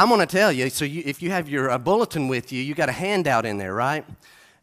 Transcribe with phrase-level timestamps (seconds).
[0.00, 0.70] I'm going to tell you.
[0.70, 3.58] So, you, if you have your uh, bulletin with you, you got a handout in
[3.58, 4.02] there, right?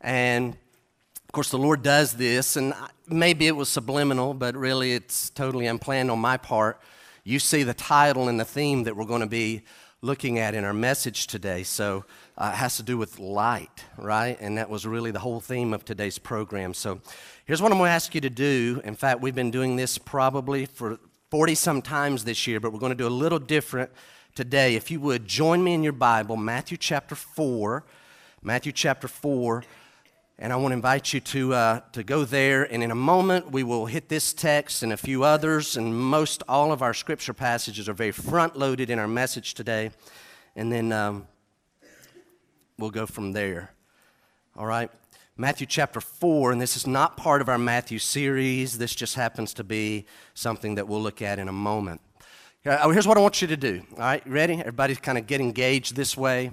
[0.01, 2.73] And of course, the Lord does this, and
[3.07, 6.81] maybe it was subliminal, but really it's totally unplanned on my part.
[7.23, 9.61] You see the title and the theme that we're going to be
[10.01, 11.61] looking at in our message today.
[11.61, 14.39] So uh, it has to do with light, right?
[14.41, 16.73] And that was really the whole theme of today's program.
[16.73, 16.99] So
[17.45, 18.81] here's what I'm going to ask you to do.
[18.83, 20.97] In fact, we've been doing this probably for
[21.29, 23.91] 40 some times this year, but we're going to do a little different
[24.37, 24.75] today.
[24.75, 27.83] If you would, join me in your Bible, Matthew chapter 4.
[28.43, 29.63] Matthew chapter 4.
[30.37, 32.63] And I want to invite you to, uh, to go there.
[32.71, 35.75] And in a moment, we will hit this text and a few others.
[35.75, 39.89] And most all of our scripture passages are very front loaded in our message today.
[40.55, 41.27] And then um,
[42.77, 43.71] we'll go from there.
[44.55, 44.91] All right?
[45.35, 48.77] Matthew chapter 4, and this is not part of our Matthew series.
[48.77, 52.01] This just happens to be something that we'll look at in a moment.
[52.67, 53.81] Uh, here's what I want you to do.
[53.93, 54.55] All right, ready?
[54.55, 56.51] Everybody's kind of get engaged this way.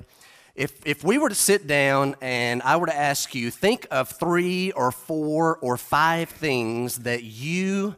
[0.55, 4.11] If, if we were to sit down and I were to ask you, think of
[4.11, 7.97] three or four or five things that you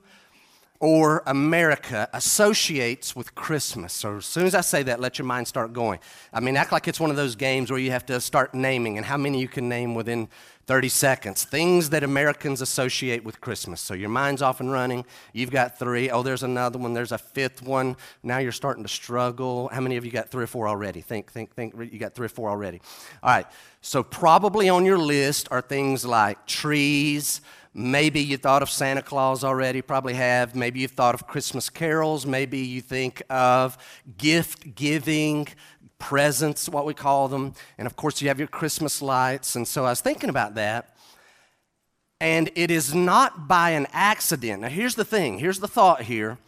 [0.81, 3.93] or America associates with Christmas.
[3.93, 5.99] So as soon as I say that, let your mind start going.
[6.33, 8.97] I mean, act like it's one of those games where you have to start naming
[8.97, 10.29] and how many you can name within
[10.67, 11.45] 30 seconds.
[11.45, 13.81] Things that Americans associate with Christmas.
[13.81, 15.05] So your mind's off and running.
[15.33, 16.11] You've got three.
[16.11, 16.93] Oh, there's another one.
[16.93, 17.97] There's a fifth one.
[18.23, 19.69] Now you're starting to struggle.
[19.69, 21.01] How many of you got three or four already?
[21.01, 21.75] Think, think, think.
[21.79, 22.81] You got three or four already.
[23.23, 23.47] All right.
[23.81, 27.41] So probably on your list are things like trees.
[27.79, 30.57] Maybe you thought of Santa Claus already, probably have.
[30.57, 32.25] Maybe you've thought of Christmas carols.
[32.25, 33.77] Maybe you think of
[34.17, 35.47] gift giving,
[35.99, 37.53] presents, what we call them.
[37.77, 39.57] And of course, you have your Christmas lights.
[39.57, 40.97] And so I was thinking about that.
[42.19, 44.63] And it is not by an accident.
[44.63, 46.39] Now, here's the thing here's the thought here.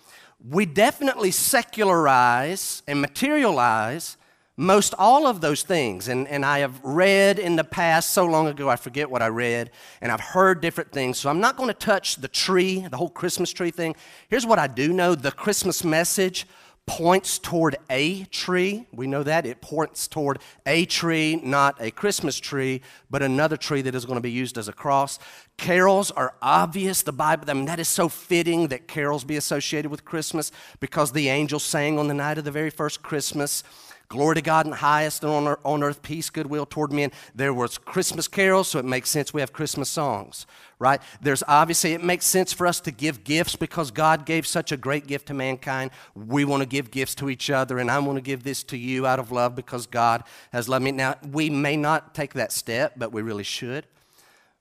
[0.43, 4.17] We definitely secularize and materialize
[4.59, 6.09] most all of those things.
[6.09, 9.28] And, and I have read in the past, so long ago, I forget what I
[9.28, 11.17] read, and I've heard different things.
[11.17, 13.94] So I'm not going to touch the tree, the whole Christmas tree thing.
[14.28, 16.44] Here's what I do know the Christmas message
[16.87, 18.87] points toward a tree.
[18.93, 19.47] We know that.
[19.47, 22.81] It points toward a tree, not a Christmas tree,
[23.11, 25.21] but another tree that is going to be used as a cross.
[25.56, 27.03] Carols are obvious.
[27.03, 30.50] The Bible, I mean, that is so fitting that carols be associated with Christmas
[30.81, 33.62] because the angels sang on the night of the very first Christmas.
[34.08, 37.12] Glory to God in highest and on, on earth, peace, goodwill toward men.
[37.34, 40.46] There was Christmas carols, so it makes sense we have Christmas songs,
[40.78, 41.02] right?
[41.20, 44.78] There's obviously, it makes sense for us to give gifts because God gave such a
[44.78, 45.91] great gift to mankind.
[46.14, 48.78] We want to give gifts to each other, and I want to give this to
[48.78, 50.92] you out of love because God has loved me.
[50.92, 53.84] Now, we may not take that step, but we really should.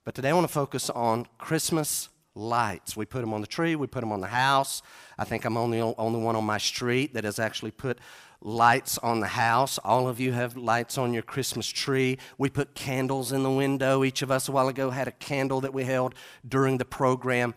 [0.04, 2.96] But today I want to focus on Christmas lights.
[2.96, 4.82] We put them on the tree, we put them on the house.
[5.18, 7.98] I think I'm only only one on my street that has actually put
[8.42, 9.78] lights on the house.
[9.80, 12.18] All of you have lights on your Christmas tree.
[12.38, 14.04] We put candles in the window.
[14.04, 16.16] Each of us a while ago had a candle that we held
[16.48, 17.56] during the program.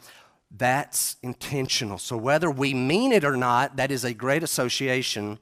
[0.51, 1.99] That's intentional.
[1.99, 5.39] So, whether we mean it or not, that is a great association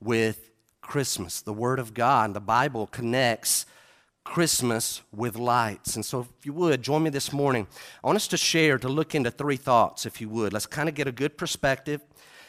[0.00, 1.42] with Christmas.
[1.42, 3.66] The Word of God, the Bible connects
[4.24, 5.94] Christmas with lights.
[5.94, 7.66] And so, if you would, join me this morning.
[8.02, 10.54] I want us to share, to look into three thoughts, if you would.
[10.54, 12.00] Let's kind of get a good perspective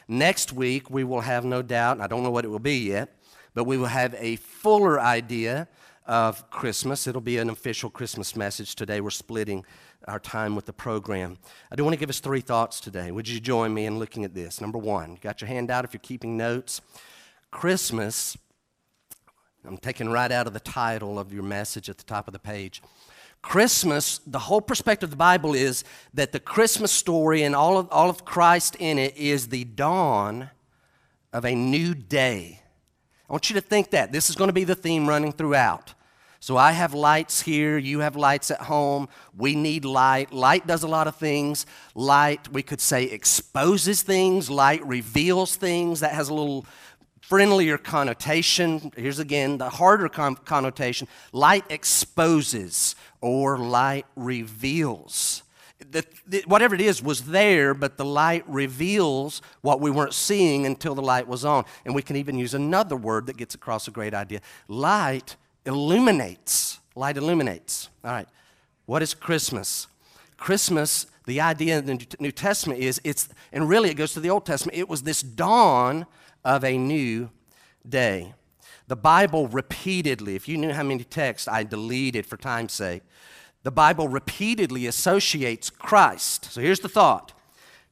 [0.08, 2.78] Next week, we will have no doubt, and I don't know what it will be
[2.78, 3.14] yet,
[3.54, 5.68] but we will have a fuller idea
[6.06, 7.08] of Christmas.
[7.08, 9.02] It'll be an official Christmas message today.
[9.02, 9.66] We're splitting
[10.08, 11.38] our time with the program.
[11.70, 13.12] I do want to give us three thoughts today.
[13.12, 14.62] Would you join me in looking at this?
[14.62, 16.80] Number one, got your hand out if you're keeping notes.
[17.52, 18.38] Christmas,
[19.66, 22.40] I'm taking right out of the title of your message at the top of the
[22.40, 22.82] page.
[23.42, 25.84] Christmas, the whole perspective of the Bible is
[26.14, 30.50] that the Christmas story and all of, all of Christ in it is the dawn
[31.32, 32.62] of a new day.
[33.30, 34.12] I want you to think that.
[34.12, 35.94] This is going to be the theme running throughout.
[36.40, 39.10] So I have lights here, you have lights at home.
[39.36, 40.32] We need light.
[40.32, 41.66] Light does a lot of things.
[41.96, 46.00] Light, we could say, exposes things, light reveals things.
[46.02, 46.66] That has a little
[47.28, 48.92] friendlier connotation.
[48.96, 55.44] Here's again the harder con- connotation light exposes or light reveals.
[55.80, 60.66] The, the, whatever it is was there, but the light reveals what we weren't seeing
[60.66, 61.66] until the light was on.
[61.86, 65.36] And we can even use another word that gets across a great idea light
[65.66, 66.80] illuminates.
[66.96, 67.90] Light illuminates.
[68.04, 68.28] All right.
[68.88, 69.88] What is Christmas?
[70.38, 74.30] Christmas, the idea in the New Testament is it's, and really it goes to the
[74.30, 76.06] Old Testament, it was this dawn
[76.44, 77.30] of a new
[77.88, 78.34] day.
[78.88, 83.04] The Bible repeatedly, if you knew how many texts I deleted for time's sake,
[83.64, 86.46] the Bible repeatedly associates Christ.
[86.46, 87.34] So here's the thought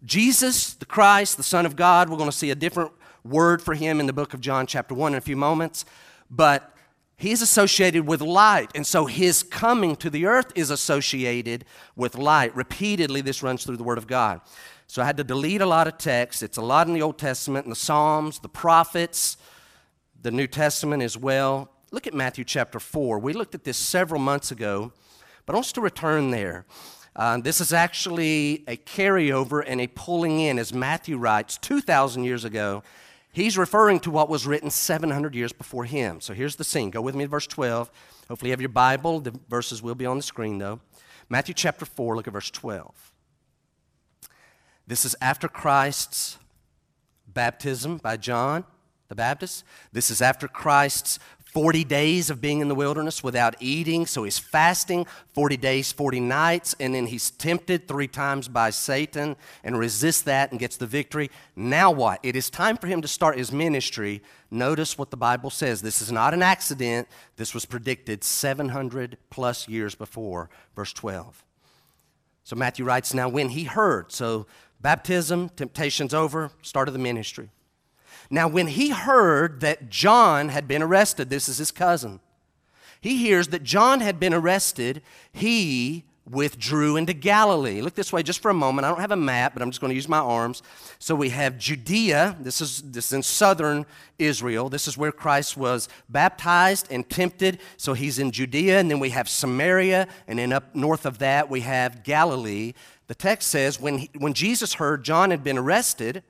[0.05, 2.91] Jesus, the Christ, the Son of God, we're going to see a different
[3.25, 5.83] word for him in the book of John, chapter 1, in a few moments.
[6.29, 6.71] But
[7.17, 8.71] he's associated with light.
[8.75, 11.65] And so his coming to the earth is associated
[11.95, 12.55] with light.
[12.55, 14.41] Repeatedly, this runs through the Word of God.
[14.87, 16.43] So I had to delete a lot of text.
[16.43, 19.37] It's a lot in the Old Testament, in the Psalms, the prophets,
[20.25, 21.69] the New Testament as well.
[21.91, 23.19] Look at Matthew chapter 4.
[23.19, 24.91] We looked at this several months ago,
[25.45, 26.65] but I want us to return there.
[27.15, 32.43] Uh, this is actually a carryover and a pulling in, as Matthew writes 2,000 years
[32.43, 32.81] ago.
[33.33, 36.19] He's referring to what was written 700 years before him.
[36.21, 36.89] So here's the scene.
[36.89, 37.91] Go with me to verse 12.
[38.27, 39.19] Hopefully, you have your Bible.
[39.19, 40.79] The verses will be on the screen, though.
[41.29, 43.13] Matthew chapter 4, look at verse 12.
[44.87, 46.39] This is after Christ's
[47.27, 48.65] baptism by John
[49.07, 49.63] the Baptist.
[49.91, 51.19] This is after Christ's
[51.55, 54.05] 40 days of being in the wilderness without eating.
[54.05, 59.37] So he's fasting 40 days, 40 nights, and then he's tempted three times by Satan
[59.63, 61.31] and resists that and gets the victory.
[61.55, 62.19] Now what?
[62.23, 64.21] It is time for him to start his ministry.
[64.51, 65.81] Notice what the Bible says.
[65.81, 67.07] This is not an accident.
[67.37, 71.41] This was predicted 700 plus years before, verse 12.
[72.43, 74.45] So Matthew writes, Now when he heard, so
[74.81, 77.49] baptism, temptation's over, start of the ministry.
[78.29, 82.19] Now, when he heard that John had been arrested, this is his cousin,
[83.01, 85.01] he hears that John had been arrested,
[85.31, 87.81] he withdrew into Galilee.
[87.81, 88.85] Look this way just for a moment.
[88.85, 90.63] I don't have a map, but I'm just going to use my arms.
[90.97, 92.35] So we have Judea.
[92.39, 93.85] This is, this is in southern
[94.17, 94.69] Israel.
[94.69, 97.59] This is where Christ was baptized and tempted.
[97.77, 98.79] So he's in Judea.
[98.79, 100.07] And then we have Samaria.
[100.27, 102.73] And then up north of that, we have Galilee.
[103.07, 106.23] The text says when, he, when Jesus heard John had been arrested,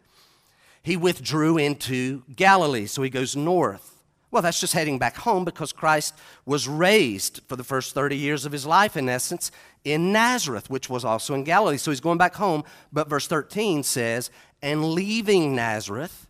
[0.86, 2.86] he withdrew into Galilee.
[2.86, 4.04] So he goes north.
[4.30, 6.14] Well, that's just heading back home because Christ
[6.46, 9.50] was raised for the first 30 years of his life, in essence,
[9.84, 11.78] in Nazareth, which was also in Galilee.
[11.78, 12.64] So he's going back home.
[12.94, 14.30] But verse 13 says,
[14.62, 16.28] And leaving Nazareth,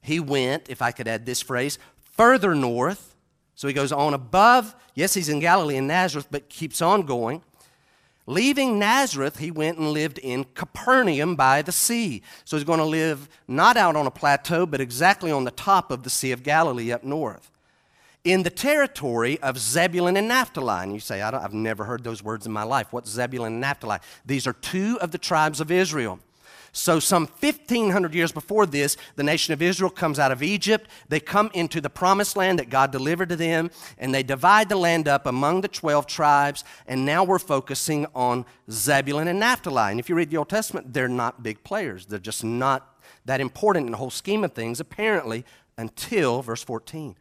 [0.00, 1.76] he went, if I could add this phrase,
[2.12, 3.16] further north.
[3.56, 4.76] So he goes on above.
[4.94, 7.42] Yes, he's in Galilee in Nazareth, but keeps on going.
[8.28, 12.22] Leaving Nazareth, he went and lived in Capernaum by the sea.
[12.44, 15.90] So he's going to live not out on a plateau, but exactly on the top
[15.90, 17.50] of the Sea of Galilee up north.
[18.24, 20.82] In the territory of Zebulun and Naphtali.
[20.82, 22.88] And you say, I have never heard those words in my life.
[22.92, 23.96] What's Zebulun and Naphtali?
[24.26, 26.20] These are two of the tribes of Israel.
[26.72, 30.88] So, some 1500 years before this, the nation of Israel comes out of Egypt.
[31.08, 34.76] They come into the promised land that God delivered to them, and they divide the
[34.76, 36.64] land up among the 12 tribes.
[36.86, 39.90] And now we're focusing on Zebulun and Naphtali.
[39.90, 42.06] And if you read the Old Testament, they're not big players.
[42.06, 45.44] They're just not that important in the whole scheme of things, apparently,
[45.76, 47.16] until verse 14.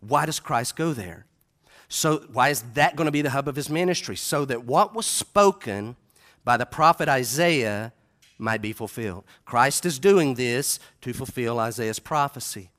[0.00, 1.26] Why does Christ go there?
[1.88, 4.16] So, why is that going to be the hub of his ministry?
[4.16, 5.96] So that what was spoken
[6.44, 7.92] by the prophet Isaiah
[8.38, 9.24] might be fulfilled.
[9.44, 12.70] Christ is doing this to fulfill Isaiah's prophecy.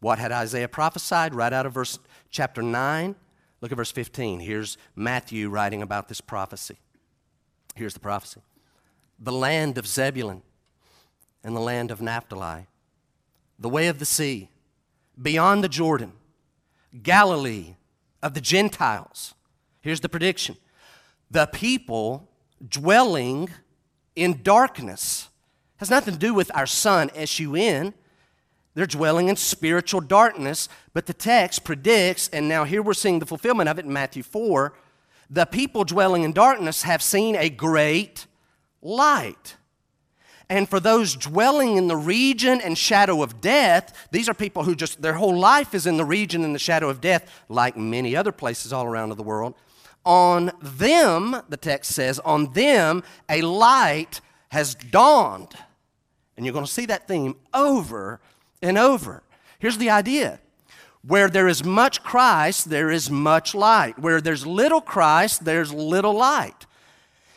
[0.00, 1.34] What had Isaiah prophesied?
[1.34, 1.98] Right out of verse
[2.30, 3.16] chapter 9.
[3.60, 4.40] Look at verse 15.
[4.40, 6.78] Here's Matthew writing about this prophecy.
[7.74, 8.40] Here's the prophecy
[9.18, 10.42] The land of Zebulun
[11.42, 12.66] and the land of Naphtali,
[13.58, 14.50] the way of the sea,
[15.20, 16.12] beyond the Jordan,
[17.02, 17.76] Galilee
[18.22, 19.34] of the Gentiles.
[19.80, 20.56] Here's the prediction
[21.30, 22.28] the people
[22.66, 23.50] dwelling
[24.18, 25.28] in darkness.
[25.76, 27.94] It has nothing to do with our sun, S U N.
[28.74, 33.26] They're dwelling in spiritual darkness, but the text predicts, and now here we're seeing the
[33.26, 34.74] fulfillment of it in Matthew 4
[35.30, 38.26] the people dwelling in darkness have seen a great
[38.80, 39.56] light.
[40.50, 44.74] And for those dwelling in the region and shadow of death, these are people who
[44.74, 48.16] just, their whole life is in the region and the shadow of death, like many
[48.16, 49.54] other places all around the world.
[50.08, 55.54] On them, the text says, on them a light has dawned.
[56.34, 58.18] And you're going to see that theme over
[58.62, 59.22] and over.
[59.58, 60.40] Here's the idea
[61.02, 63.98] where there is much Christ, there is much light.
[63.98, 66.64] Where there's little Christ, there's little light.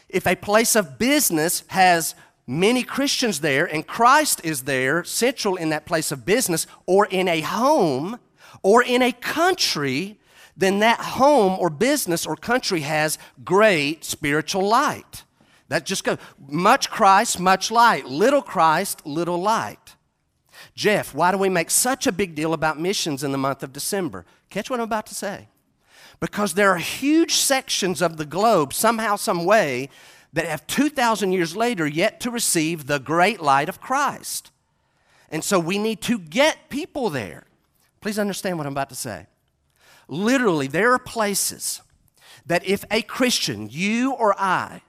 [0.07, 2.15] If a place of business has
[2.47, 7.27] many Christians there and Christ is there, central in that place of business, or in
[7.27, 8.17] a home,
[8.63, 10.20] or in a country,
[10.55, 15.23] then that home or business or country has great spiritual light.
[15.69, 16.17] That just goes
[16.47, 18.05] much Christ, much light.
[18.05, 19.95] Little Christ, little light.
[20.75, 23.73] Jeff, why do we make such a big deal about missions in the month of
[23.73, 24.25] December?
[24.49, 25.47] Catch what I'm about to say.
[26.19, 29.89] Because there are huge sections of the globe, somehow, some way,
[30.33, 34.51] that have 2,000 years later yet to receive the great light of Christ.
[35.29, 37.45] And so we need to get people there.
[38.01, 39.27] Please understand what I'm about to say.
[40.11, 41.81] Literally, there are places
[42.45, 44.81] that if a Christian, you or I,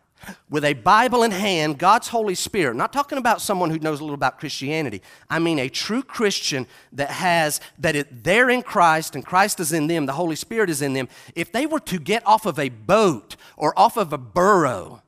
[0.51, 4.03] with a Bible in hand, God's Holy Spirit, not talking about someone who knows a
[4.03, 5.01] little about Christianity.
[5.31, 9.73] I mean a true Christian that has, that it, they're in Christ and Christ is
[9.73, 11.09] in them, the Holy Spirit is in them.
[11.37, 15.02] If they were to get off of a boat or off of a burro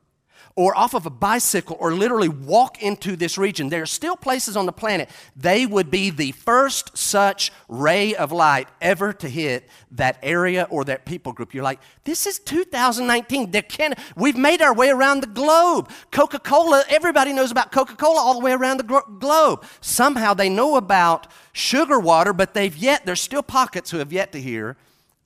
[0.57, 4.57] or off of a bicycle or literally walk into this region, there are still places
[4.57, 9.69] on the planet they would be the first such ray of light ever to hit
[9.91, 11.55] that area or that people group.
[11.55, 13.51] You're like, this is 2019.
[13.51, 15.91] There can, we've made our way around the globe.
[16.13, 19.65] Coca Cola, everybody knows about Coca Cola all the way around the globe.
[19.81, 24.31] Somehow they know about sugar water, but they've yet, there's still pockets who have yet
[24.33, 24.77] to hear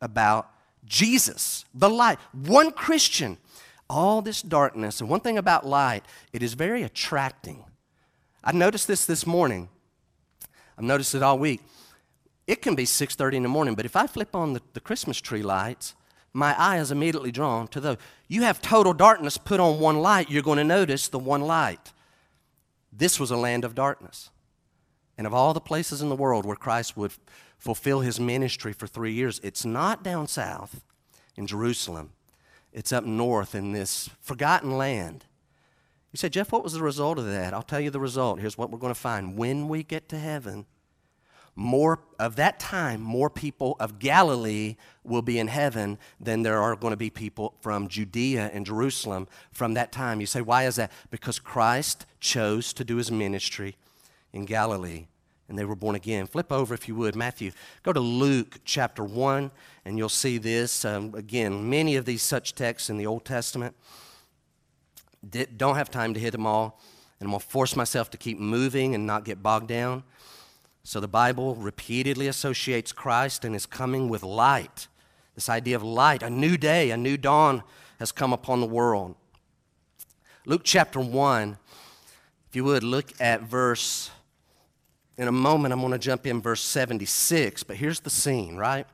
[0.01, 0.51] about
[0.87, 2.19] Jesus, the light.
[2.33, 3.37] One Christian
[3.88, 5.00] all this darkness.
[5.00, 7.64] And one thing about light, it is very attracting.
[8.45, 9.68] I noticed this this morning.
[10.76, 11.61] I've noticed it all week.
[12.47, 15.21] It can be 6:30 in the morning, but if I flip on the, the Christmas
[15.21, 15.95] tree lights,
[16.33, 17.97] my eye is immediately drawn to those.
[18.28, 21.92] You have total darkness, put on one light, you're going to notice the one light.
[22.92, 24.30] This was a land of darkness.
[25.16, 27.12] And of all the places in the world where Christ would
[27.59, 30.83] fulfill his ministry for three years, it's not down south
[31.37, 32.12] in Jerusalem.
[32.73, 35.25] It's up north in this forgotten land.
[36.13, 37.53] You say, Jeff, what was the result of that?
[37.53, 38.41] I'll tell you the result.
[38.41, 39.37] Here's what we're going to find.
[39.37, 40.67] When we get to heaven,
[41.55, 46.77] more of that time, more people of Galilee will be in heaven than there are
[46.77, 50.21] going to be people from Judea and Jerusalem from that time.
[50.21, 50.93] You say, why is that?
[51.11, 53.77] Because Christ chose to do his ministry
[54.33, 55.09] in Galilee
[55.49, 56.27] and they were born again.
[56.27, 57.53] Flip over, if you would, Matthew.
[57.83, 59.51] Go to Luke chapter 1,
[59.88, 60.85] and you'll see this.
[60.85, 63.75] Um, again, many of these such texts in the Old Testament.
[65.57, 66.78] Don't have time to hit them all,
[67.18, 70.04] and I'm going to force myself to keep moving and not get bogged down.
[70.85, 74.88] So the Bible repeatedly associates Christ and his coming with light.
[75.35, 77.62] This idea of light, a new day, a new dawn
[77.99, 79.14] has come upon the world.
[80.45, 81.57] Luke chapter 1,
[82.50, 84.11] if you would, look at verse
[85.16, 88.87] in a moment, I'm going to jump in verse 76, but here's the scene, right?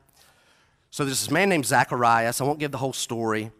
[0.95, 2.39] So there's this man named Zacharias.
[2.39, 3.51] I won't give the whole story,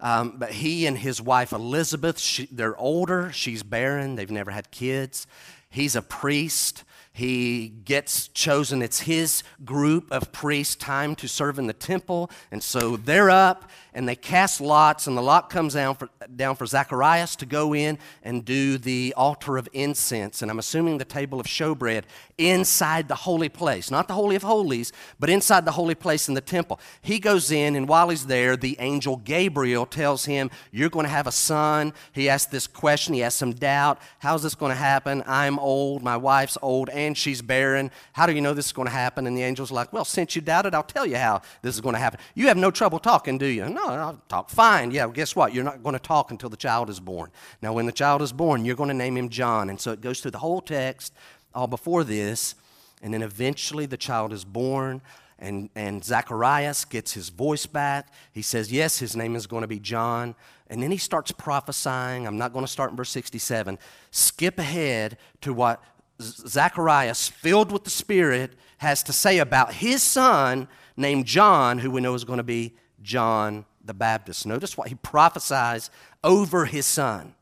[0.00, 3.30] um, but he and his wife Elizabeth, she, they're older.
[3.30, 4.16] She's barren.
[4.16, 5.28] They've never had kids.
[5.68, 6.82] He's a priest.
[7.12, 8.82] He gets chosen.
[8.82, 12.28] It's his group of priests' time to serve in the temple.
[12.50, 16.56] And so they're up and they cast lots, and the lot comes down for, down
[16.56, 20.42] for Zacharias to go in and do the altar of incense.
[20.42, 22.04] And I'm assuming the table of showbread
[22.38, 26.34] inside the holy place, not the Holy of Holies, but inside the holy place in
[26.34, 26.80] the temple.
[27.00, 31.10] He goes in, and while he's there, the angel Gabriel tells him, You're going to
[31.10, 31.92] have a son.
[32.12, 34.00] He asks this question, he has some doubt.
[34.18, 35.22] How's this going to happen?
[35.26, 37.90] I'm old, my wife's old, and she's barren.
[38.12, 39.26] How do you know this is going to happen?
[39.26, 41.94] And the angel's like, Well, since you doubted, I'll tell you how this is going
[41.94, 42.20] to happen.
[42.34, 43.68] You have no trouble talking, do you?
[43.86, 44.50] No, I'll talk.
[44.50, 44.90] Fine.
[44.90, 45.54] Yeah, well, guess what?
[45.54, 47.30] You're not going to talk until the child is born.
[47.62, 49.70] Now, when the child is born, you're going to name him John.
[49.70, 51.14] And so it goes through the whole text
[51.54, 52.54] all before this.
[53.02, 55.00] And then eventually the child is born.
[55.38, 58.12] And, and Zacharias gets his voice back.
[58.32, 60.34] He says, Yes, his name is going to be John.
[60.68, 62.26] And then he starts prophesying.
[62.26, 63.78] I'm not going to start in verse 67.
[64.10, 65.82] Skip ahead to what
[66.20, 70.68] Zacharias, filled with the Spirit, has to say about his son
[70.98, 74.46] named John, who we know is going to be John the Baptist.
[74.46, 75.90] Notice what he prophesies
[76.22, 77.34] over his son.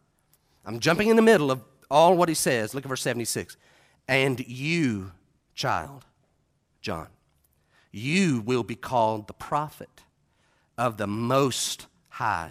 [0.65, 2.75] I'm jumping in the middle of all what he says.
[2.75, 3.57] Look at verse 76.
[4.07, 5.13] And you,
[5.55, 6.05] child,
[6.81, 7.09] John,
[7.91, 10.03] you will be called the prophet
[10.77, 12.51] of the Most High.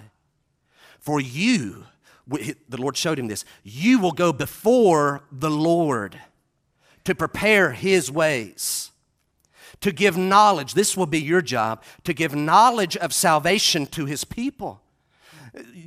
[1.00, 1.86] For you,
[2.28, 6.20] the Lord showed him this, you will go before the Lord
[7.06, 8.92] to prepare his ways
[9.82, 10.74] to give knowledge.
[10.74, 14.82] This will be your job to give knowledge of salvation to his people.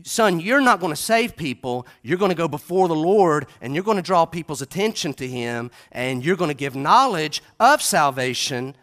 [0.03, 1.87] Son, you're not going to save people.
[2.03, 5.27] You're going to go before the Lord and you're going to draw people's attention to
[5.27, 8.75] him and you're going to give knowledge of salvation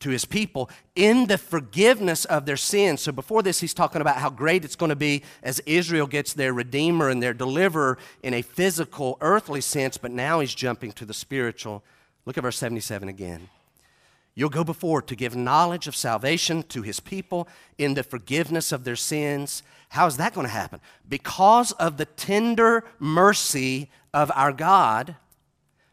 [0.00, 3.00] to his people in the forgiveness of their sins.
[3.00, 6.34] So before this, he's talking about how great it's going to be as Israel gets
[6.34, 11.06] their Redeemer and their Deliverer in a physical, earthly sense, but now he's jumping to
[11.06, 11.82] the spiritual.
[12.26, 13.48] Look at verse 77 again.
[14.38, 18.84] You'll go before to give knowledge of salvation to his people in the forgiveness of
[18.84, 19.62] their sins.
[19.88, 20.80] How is that going to happen?
[21.08, 25.16] Because of the tender mercy of our God.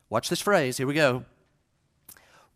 [0.09, 0.75] Watch this phrase.
[0.75, 1.23] Here we go.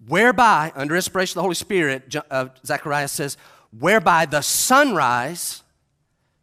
[0.05, 3.37] Whereby, under inspiration of the Holy Spirit, uh, Zechariah says,
[3.71, 5.63] whereby the sunrise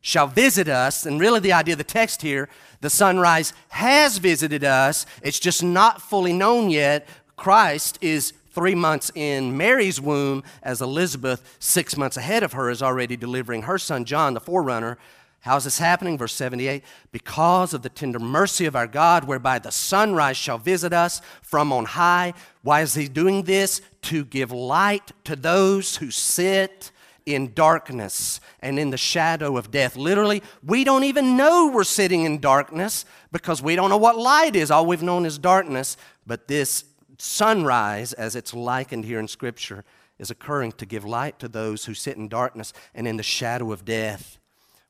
[0.01, 1.05] shall visit us.
[1.05, 2.49] And really, the idea of the text here,
[2.81, 5.05] the sunrise has visited us.
[5.23, 7.07] It's just not fully known yet.
[7.37, 12.83] Christ is three months in Mary's womb, as Elizabeth, six months ahead of her, is
[12.83, 14.97] already delivering her son John, the forerunner,
[15.41, 16.17] How is this happening?
[16.17, 20.93] Verse 78 Because of the tender mercy of our God, whereby the sunrise shall visit
[20.93, 22.33] us from on high.
[22.63, 23.83] Why is he doing this?
[24.03, 26.93] To give light to those who sit
[27.27, 29.97] in darkness and in the shadow of death.
[29.97, 34.55] Literally, we don't even know we're sitting in darkness because we don't know what light
[34.55, 34.71] is.
[34.71, 35.97] All we've known is darkness.
[36.27, 36.85] But this
[37.19, 39.85] sunrise, as it's likened here in Scripture,
[40.19, 43.73] is occurring to give light to those who sit in darkness and in the shadow
[43.73, 44.39] of death.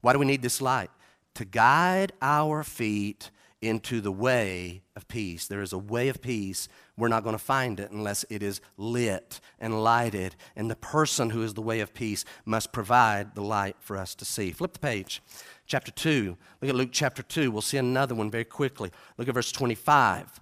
[0.00, 0.90] Why do we need this light?
[1.34, 3.30] To guide our feet
[3.62, 5.46] into the way of peace.
[5.46, 6.68] There is a way of peace.
[6.96, 10.36] We're not going to find it unless it is lit and lighted.
[10.54, 14.14] And the person who is the way of peace must provide the light for us
[14.16, 14.52] to see.
[14.52, 15.22] Flip the page.
[15.66, 16.36] Chapter 2.
[16.60, 17.50] Look at Luke chapter 2.
[17.50, 18.90] We'll see another one very quickly.
[19.16, 20.40] Look at verse 25.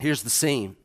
[0.00, 0.76] Here's the scene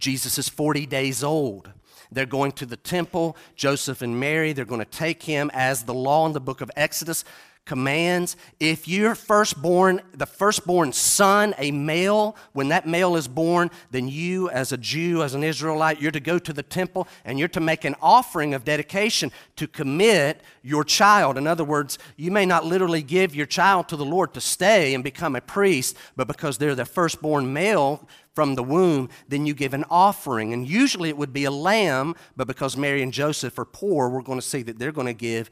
[0.00, 1.70] Jesus is 40 days old.
[2.10, 3.36] They're going to the temple.
[3.54, 6.70] Joseph and Mary, they're going to take him as the law in the book of
[6.74, 7.24] Exodus
[7.64, 8.36] commands.
[8.58, 14.50] If you're firstborn, the firstborn son, a male, when that male is born, then you,
[14.50, 17.60] as a Jew, as an Israelite, you're to go to the temple and you're to
[17.60, 21.38] make an offering of dedication to commit your child.
[21.38, 24.94] In other words, you may not literally give your child to the Lord to stay
[24.94, 29.52] and become a priest, but because they're the firstborn male, from the womb, then you
[29.54, 30.52] give an offering.
[30.52, 34.22] And usually it would be a lamb, but because Mary and Joseph are poor, we're
[34.22, 35.50] going to see that they're going to give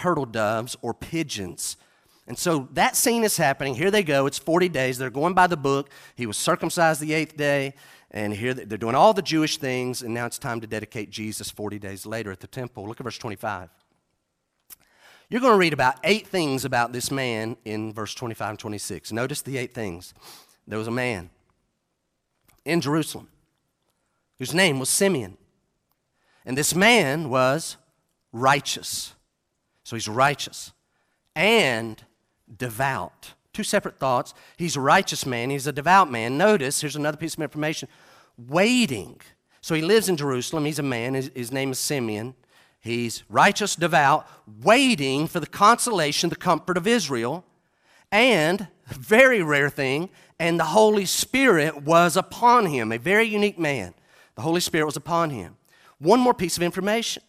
[0.00, 1.76] turtle doves or pigeons.
[2.26, 3.74] And so that scene is happening.
[3.74, 4.24] Here they go.
[4.24, 4.96] It's 40 days.
[4.96, 5.90] They're going by the book.
[6.14, 7.74] He was circumcised the eighth day.
[8.12, 10.00] And here they're doing all the Jewish things.
[10.00, 12.86] And now it's time to dedicate Jesus 40 days later at the temple.
[12.88, 13.68] Look at verse 25.
[15.28, 19.12] You're going to read about eight things about this man in verse 25 and 26.
[19.12, 20.14] Notice the eight things.
[20.66, 21.30] There was a man
[22.64, 23.28] in Jerusalem
[24.38, 25.36] whose name was Simeon.
[26.46, 27.76] And this man was
[28.32, 29.14] righteous.
[29.90, 30.72] So he's righteous
[31.34, 32.00] and
[32.56, 33.34] devout.
[33.52, 34.34] Two separate thoughts.
[34.56, 36.38] He's a righteous man, he's a devout man.
[36.38, 37.88] Notice, here's another piece of information
[38.38, 39.20] waiting.
[39.60, 40.64] So he lives in Jerusalem.
[40.64, 41.14] He's a man.
[41.14, 42.36] His, his, name is Simeon.
[42.80, 44.28] He's righteous, devout,
[44.62, 47.44] waiting for the consolation, the comfort of Israel.
[48.12, 52.92] And, very rare thing, and the Holy Spirit was upon him.
[52.92, 53.94] A very unique man.
[54.36, 55.56] The Holy Spirit was upon him.
[55.98, 57.24] One more piece of information.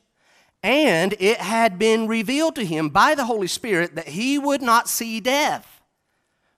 [0.63, 4.87] And it had been revealed to him by the Holy Spirit that he would not
[4.87, 5.81] see death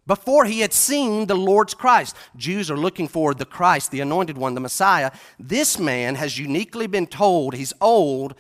[0.05, 2.15] before he had seen the Lord's Christ.
[2.35, 5.11] Jews are looking for the Christ, the anointed one, the Messiah.
[5.39, 8.35] This man has uniquely been told he's old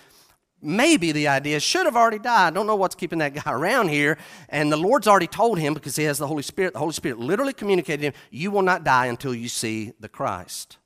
[0.63, 2.47] maybe the idea should have already died.
[2.47, 4.17] I don't know what's keeping that guy around here.
[4.49, 6.73] And the Lord's already told him because he has the Holy Spirit.
[6.73, 10.09] The Holy Spirit literally communicated to him, You will not die until you see the
[10.09, 10.77] Christ.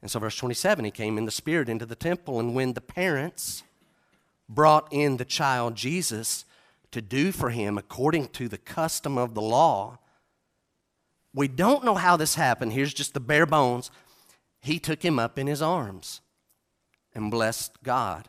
[0.00, 2.38] And so, verse 27, he came in the Spirit into the temple.
[2.38, 3.64] And when the parents
[4.48, 6.44] brought in the child Jesus
[6.90, 9.98] to do for him according to the custom of the law,
[11.34, 12.72] we don't know how this happened.
[12.72, 13.90] Here's just the bare bones.
[14.60, 16.20] He took him up in his arms
[17.14, 18.28] and blessed God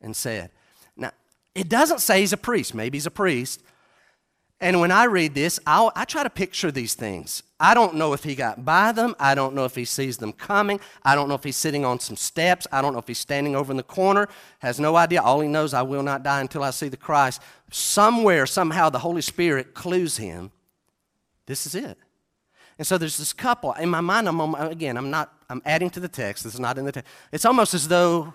[0.00, 0.50] and said.
[0.96, 1.10] Now,
[1.54, 2.74] it doesn't say he's a priest.
[2.74, 3.62] Maybe he's a priest.
[4.60, 7.44] And when I read this, I'll, i try to picture these things.
[7.60, 9.14] I don't know if he got by them.
[9.20, 10.80] I don't know if he sees them coming.
[11.04, 12.66] I don't know if he's sitting on some steps.
[12.72, 14.28] I don't know if he's standing over in the corner.
[14.58, 15.22] Has no idea.
[15.22, 17.40] All he knows, I will not die until I see the Christ.
[17.70, 20.50] Somewhere, somehow, the Holy Spirit clues him.
[21.46, 21.96] This is it.
[22.78, 23.72] And so there's this couple.
[23.74, 25.32] In my mind, I'm again, I'm not.
[25.50, 26.44] I'm adding to the text.
[26.44, 27.10] This is not in the text.
[27.32, 28.34] It's almost as though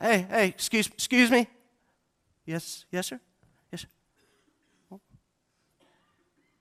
[0.00, 1.46] Hey, hey, excuse, excuse me.
[2.44, 3.20] Yes, yes, sir.
[3.72, 3.80] Yes.
[3.82, 3.88] Sir.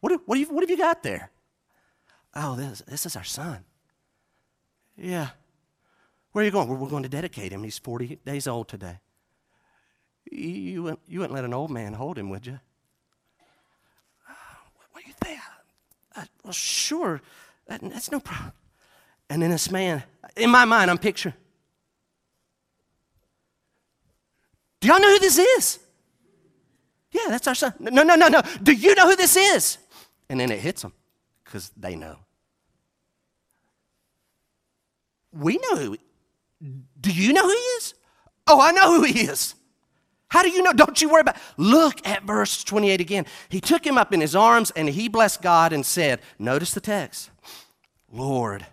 [0.05, 1.31] What, what, have, what have you got there?
[2.35, 3.65] Oh, this, this is our son.
[4.95, 5.29] Yeah.
[6.31, 6.67] Where are you going?
[6.67, 7.63] We're going to dedicate him.
[7.63, 8.99] He's 40 days old today.
[10.29, 12.59] You, you, wouldn't, you wouldn't let an old man hold him, would you?
[14.91, 15.39] what do you think?
[16.43, 17.19] Well, sure.
[17.65, 18.53] That, that's no problem.
[19.27, 20.03] And then this man,
[20.37, 21.33] in my mind, I'm picturing
[24.81, 25.79] Do y'all know who this is?
[27.09, 27.73] Yeah, that's our son.
[27.79, 28.43] No, no, no, no.
[28.61, 29.79] Do you know who this is?
[30.29, 30.93] And then it hits them
[31.43, 32.17] because they know.
[35.31, 35.97] We know who.
[36.99, 37.93] Do you know who he is?
[38.47, 39.55] Oh, I know who he is.
[40.29, 40.73] How do you know?
[40.73, 41.37] Don't you worry about.
[41.57, 43.25] Look at verse 28 again.
[43.49, 46.81] He took him up in his arms and he blessed God and said, Notice the
[46.81, 47.29] text,
[48.11, 48.65] Lord,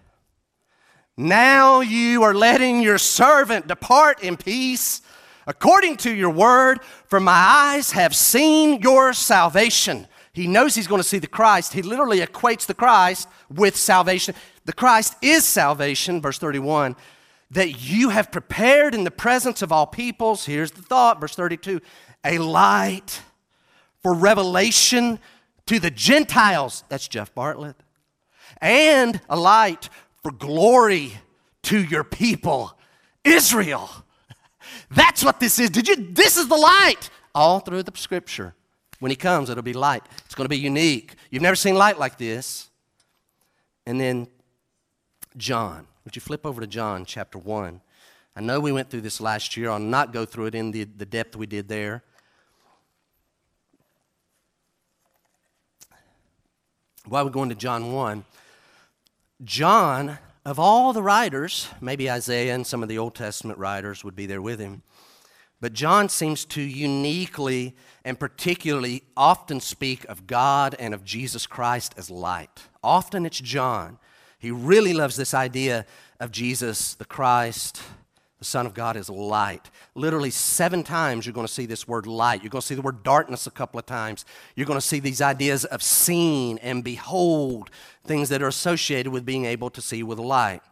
[1.16, 5.02] now you are letting your servant depart in peace
[5.46, 10.06] according to your word, for my eyes have seen your salvation.
[10.32, 11.74] He knows he's going to see the Christ.
[11.74, 14.34] He literally equates the Christ with salvation.
[14.64, 16.96] The Christ is salvation, verse 31,
[17.50, 20.46] that you have prepared in the presence of all peoples.
[20.46, 21.80] Here's the thought, verse 32
[22.24, 23.20] a light
[24.00, 25.18] for revelation
[25.66, 26.84] to the Gentiles.
[26.88, 27.76] That's Jeff Bartlett.
[28.60, 29.88] And a light
[30.22, 31.14] for glory
[31.64, 32.78] to your people,
[33.24, 33.90] Israel.
[34.90, 35.70] That's what this is.
[35.70, 35.96] Did you?
[35.96, 38.54] This is the light all through the scripture.
[39.02, 40.04] When he comes, it'll be light.
[40.24, 41.16] It's going to be unique.
[41.28, 42.70] You've never seen light like this.
[43.84, 44.28] And then
[45.36, 45.88] John.
[46.04, 47.80] Would you flip over to John chapter 1?
[48.36, 49.70] I know we went through this last year.
[49.70, 52.04] I'll not go through it in the, the depth we did there.
[57.04, 58.24] While we're going to John 1,
[59.42, 64.14] John, of all the writers, maybe Isaiah and some of the Old Testament writers would
[64.14, 64.84] be there with him,
[65.62, 71.94] but John seems to uniquely and particularly often speak of God and of Jesus Christ
[71.96, 72.64] as light.
[72.82, 73.98] Often it's John.
[74.40, 75.86] He really loves this idea
[76.18, 77.80] of Jesus, the Christ,
[78.40, 79.70] the Son of God, as light.
[79.94, 82.42] Literally, seven times you're going to see this word light.
[82.42, 84.24] You're going to see the word darkness a couple of times.
[84.56, 87.70] You're going to see these ideas of seeing and behold,
[88.02, 90.62] things that are associated with being able to see with light.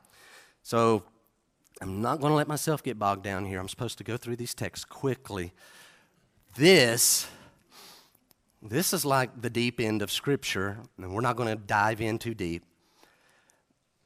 [0.64, 1.04] So,
[1.80, 3.58] I'm not going to let myself get bogged down here.
[3.58, 5.52] I'm supposed to go through these texts quickly.
[6.56, 7.26] This
[8.62, 12.18] this is like the deep end of scripture, and we're not going to dive in
[12.18, 12.62] too deep.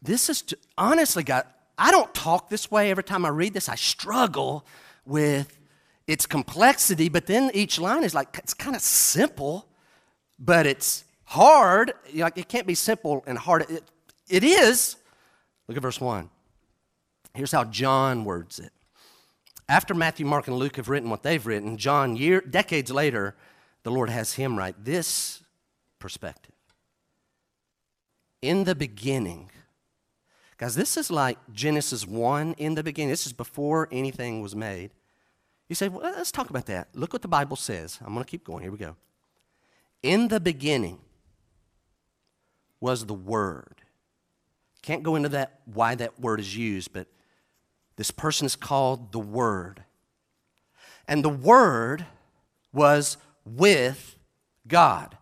[0.01, 0.45] This is
[0.79, 1.45] honestly God,
[1.77, 3.69] I don't talk this way every time I read this.
[3.69, 4.65] I struggle
[5.05, 5.59] with
[6.07, 9.67] its complexity, but then each line is like it's kind of simple,
[10.39, 11.95] but it's hard.
[12.15, 13.69] Like it can't be simple and hard.
[13.69, 13.83] It,
[14.29, 14.97] it is.
[15.67, 16.31] Look at verse 1.
[17.35, 18.73] Here's how John words it.
[19.69, 23.35] After Matthew, Mark, and Luke have written what they've written, John, year, decades later,
[23.83, 25.43] the Lord has him write this
[25.99, 26.55] perspective.
[28.41, 29.51] In the beginning,
[30.59, 33.09] guys, this is like Genesis 1 in the beginning.
[33.09, 34.93] This is before anything was made.
[35.69, 36.89] You say, well, let's talk about that.
[36.95, 37.99] Look what the Bible says.
[38.05, 38.63] I'm going to keep going.
[38.63, 38.97] Here we go.
[40.03, 40.99] In the beginning
[42.81, 43.81] was the Word.
[44.85, 47.07] Can't go into that, why that word is used, but
[47.97, 49.85] this person is called the Word.
[51.07, 52.07] And the Word
[52.73, 54.17] was with
[54.67, 55.17] God.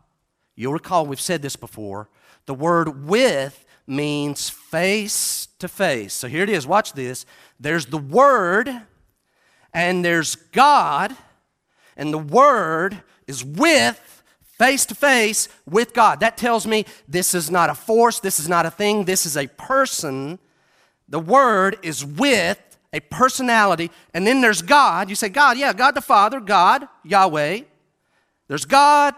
[0.55, 2.09] You'll recall we've said this before.
[2.47, 6.15] The word with means face to face.
[6.15, 6.67] So here it is.
[6.67, 7.27] Watch this.
[7.59, 8.71] There's the Word,
[9.73, 11.17] and there's God,
[11.97, 14.23] and the Word is with
[14.59, 16.21] face to face with God.
[16.21, 19.37] That tells me this is not a force, this is not a thing, this is
[19.37, 20.39] a person
[21.12, 22.59] the Word is with
[22.94, 25.11] a personality, and then there's God.
[25.11, 27.61] You say, God, yeah, God the Father, God, Yahweh.
[28.48, 29.14] There's God,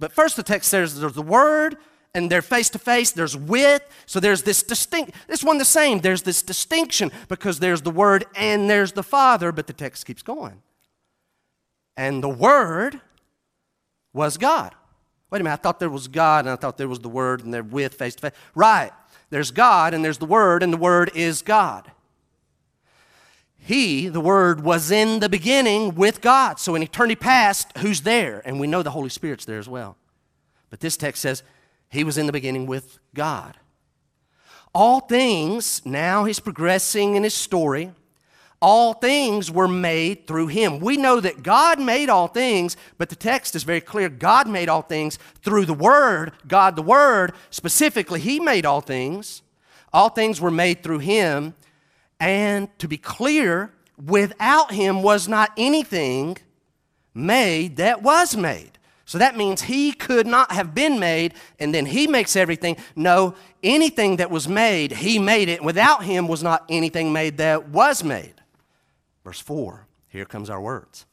[0.00, 1.76] but first the text says there's the Word,
[2.14, 3.80] and they're face to face, there's with.
[4.06, 6.00] So there's this distinct, this one the same.
[6.00, 10.22] There's this distinction because there's the Word and there's the Father, but the text keeps
[10.22, 10.62] going.
[11.96, 13.00] And the Word
[14.12, 14.74] was God.
[15.30, 17.44] Wait a minute, I thought there was God and I thought there was the Word
[17.44, 18.38] and they're with face to face.
[18.54, 18.92] Right.
[19.30, 21.90] There's God and there's the Word, and the Word is God.
[23.58, 26.60] He, the Word, was in the beginning with God.
[26.60, 28.40] So in eternity past, who's there?
[28.44, 29.96] And we know the Holy Spirit's there as well.
[30.70, 31.42] But this text says,
[31.88, 33.56] He was in the beginning with God.
[34.72, 37.92] All things, now he's progressing in his story
[38.60, 40.80] all things were made through him.
[40.80, 44.08] We know that God made all things, but the text is very clear.
[44.08, 46.32] God made all things through the Word.
[46.48, 49.42] God, the Word, specifically, He made all things.
[49.92, 51.54] All things were made through Him.
[52.18, 56.38] And to be clear, without Him was not anything
[57.14, 58.78] made that was made.
[59.04, 62.78] So that means He could not have been made, and then He makes everything.
[62.96, 65.62] No, anything that was made, He made it.
[65.62, 68.32] Without Him was not anything made that was made.
[69.26, 71.04] Verse 4, here comes our words.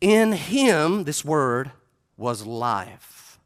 [0.00, 1.72] In him, this word
[2.16, 3.40] was life.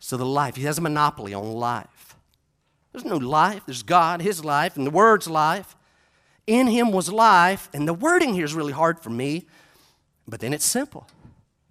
[0.00, 2.16] So the life, he has a monopoly on life.
[2.90, 5.76] There's no life, there's God, his life, and the word's life.
[6.48, 9.46] In him was life, and the wording here is really hard for me,
[10.26, 11.06] but then it's simple.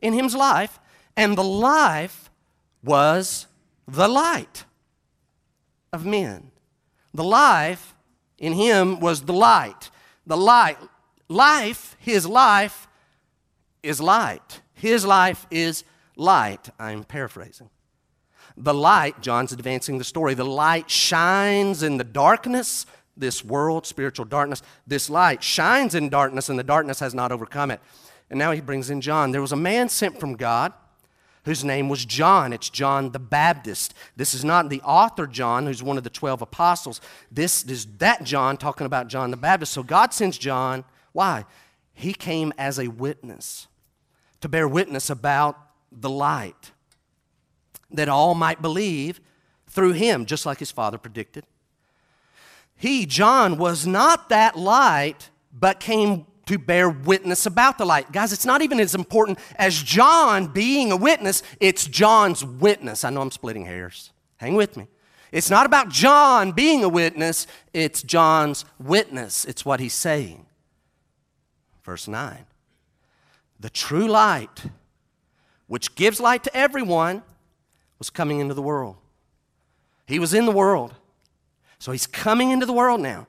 [0.01, 0.79] In him's life,
[1.17, 2.29] and the life
[2.81, 3.47] was
[3.85, 4.63] the light
[5.91, 6.51] of men.
[7.13, 7.93] The life
[8.37, 9.89] in him was the light
[10.25, 10.77] the light.
[11.27, 12.87] Life, his life,
[13.81, 14.61] is light.
[14.73, 15.83] His life is
[16.15, 16.69] light.
[16.79, 17.69] I'm paraphrasing.
[18.57, 22.85] The light, John's advancing the story, the light shines in the darkness,
[23.17, 24.61] this world, spiritual darkness.
[24.87, 27.81] This light shines in darkness, and the darkness has not overcome it.
[28.29, 29.31] And now he brings in John.
[29.31, 30.73] There was a man sent from God
[31.45, 32.51] whose name was John.
[32.51, 33.93] It's John the Baptist.
[34.15, 36.99] This is not the author John, who's one of the 12 apostles.
[37.31, 39.73] This is that John talking about John the Baptist.
[39.73, 40.83] So God sends John.
[41.13, 41.45] Why?
[41.93, 43.67] He came as a witness
[44.41, 45.57] to bear witness about
[45.91, 46.71] the light,
[47.89, 49.21] that all might believe
[49.67, 51.45] through him, just like his father predicted.
[52.75, 58.11] He, John, was not that light, but came to bear witness about the light.
[58.11, 63.03] Guys, it's not even as important as John being a witness, it's John's witness.
[63.03, 64.11] I know I'm splitting hairs.
[64.37, 64.87] Hang with me.
[65.31, 69.45] It's not about John being a witness, it's John's witness.
[69.45, 70.45] It's what he's saying.
[71.83, 72.45] Verse 9
[73.59, 74.65] The true light,
[75.67, 77.23] which gives light to everyone,
[77.99, 78.97] was coming into the world.
[80.05, 80.93] He was in the world.
[81.79, 83.27] So he's coming into the world now.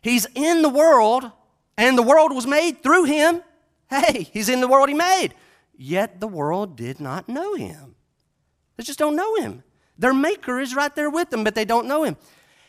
[0.00, 1.30] He's in the world,
[1.80, 3.42] and the world was made through him.
[3.88, 5.34] Hey, he's in the world he made.
[5.76, 7.94] Yet the world did not know him.
[8.76, 9.62] They just don't know him.
[9.98, 12.18] Their maker is right there with them, but they don't know him.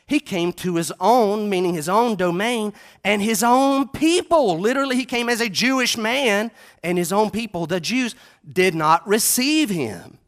[0.08, 4.58] He came to his own, meaning his own domain, and his own people.
[4.58, 6.50] Literally, he came as a Jewish man,
[6.82, 8.16] and his own people, the Jews,
[8.50, 10.20] did not receive him.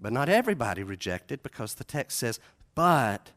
[0.00, 2.38] But not everybody rejected because the text says,
[2.76, 3.32] but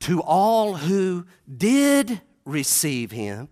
[0.00, 3.48] to all who did receive him,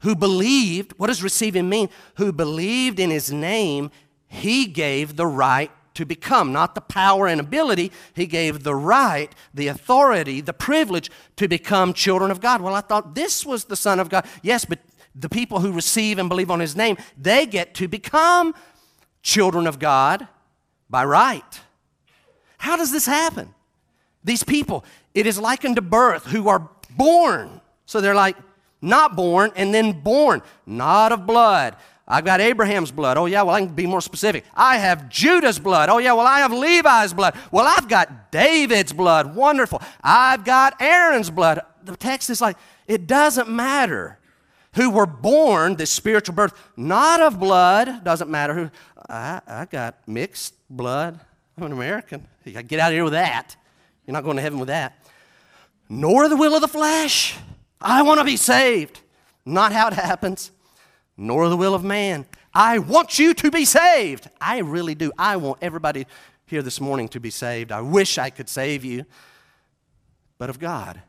[0.00, 1.88] who believed, what does receiving mean?
[2.16, 3.90] Who believed in his name,
[4.26, 7.92] he gave the right to become, not the power and ability.
[8.14, 12.62] He gave the right, the authority, the privilege to become children of God.
[12.62, 14.26] Well, I thought this was the Son of God.
[14.42, 14.78] Yes, but
[15.14, 18.54] the people who receive and believe on his name, they get to become
[19.22, 20.26] children of God
[20.88, 21.60] by right.
[22.58, 23.54] How does this happen?
[24.24, 27.60] These people, it is likened to birth, who are born.
[27.86, 28.36] So they're like
[28.80, 31.76] not born and then born, not of blood.
[32.06, 33.16] I've got Abraham's blood.
[33.16, 34.44] Oh, yeah, well, I can be more specific.
[34.54, 35.88] I have Judah's blood.
[35.88, 37.34] Oh, yeah, well, I have Levi's blood.
[37.52, 39.36] Well, I've got David's blood.
[39.36, 39.80] Wonderful.
[40.02, 41.60] I've got Aaron's blood.
[41.84, 44.18] The text is like, it doesn't matter
[44.74, 48.70] who were born, this spiritual birth, not of blood, doesn't matter who.
[49.08, 51.20] I, I got mixed blood.
[51.56, 52.26] I'm an American.
[52.44, 53.56] You got to get out of here with that.
[54.06, 55.01] You're not going to heaven with that.
[55.88, 57.36] Nor the will of the flesh.
[57.80, 59.00] I want to be saved.
[59.44, 60.50] Not how it happens.
[61.16, 62.26] Nor the will of man.
[62.54, 64.28] I want you to be saved.
[64.40, 65.12] I really do.
[65.18, 66.06] I want everybody
[66.46, 67.72] here this morning to be saved.
[67.72, 69.04] I wish I could save you.
[70.38, 71.02] But of God,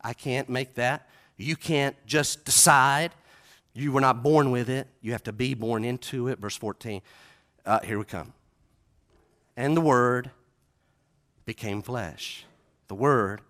[0.00, 1.08] I can't make that.
[1.36, 3.12] You can't just decide.
[3.72, 4.88] You were not born with it.
[5.00, 6.38] You have to be born into it.
[6.38, 7.02] Verse 14.
[7.64, 8.32] Uh, here we come
[9.60, 10.30] and the Word
[11.44, 12.46] became flesh.
[12.88, 13.42] The Word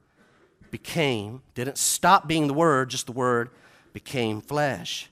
[0.71, 3.51] became, didn't stop being the Word, just the Word
[3.93, 5.11] became flesh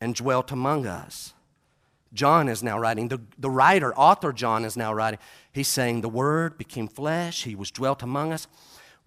[0.00, 1.34] and dwelt among us.
[2.12, 5.18] John is now writing, the, the writer, author John is now writing.
[5.52, 8.46] He's saying, The Word became flesh, He was dwelt among us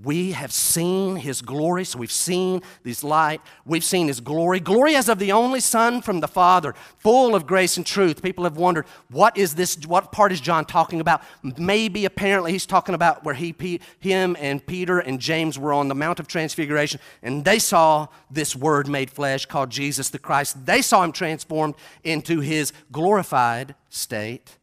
[0.02, 1.84] we have seen his glory.
[1.84, 3.42] So we've seen this light.
[3.66, 4.60] We've seen his glory.
[4.60, 8.22] Glory as of the only Son from the Father, full of grace and truth.
[8.22, 9.78] People have wondered, what is this?
[9.86, 11.22] What part is John talking about?
[11.44, 15.96] Maybe, apparently, he's talking about where he, him and Peter and James were on the
[15.96, 20.66] Mount of Transfiguration, and they saw this Word made flesh called Jesus the Christ.
[20.66, 24.59] They saw him transformed into his glorified state.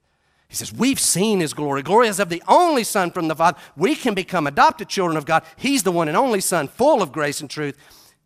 [0.49, 1.83] He says, We've seen his glory.
[1.83, 3.59] Glory is of the only Son from the Father.
[3.77, 5.45] We can become adopted children of God.
[5.57, 7.77] He's the one and only Son, full of grace and truth.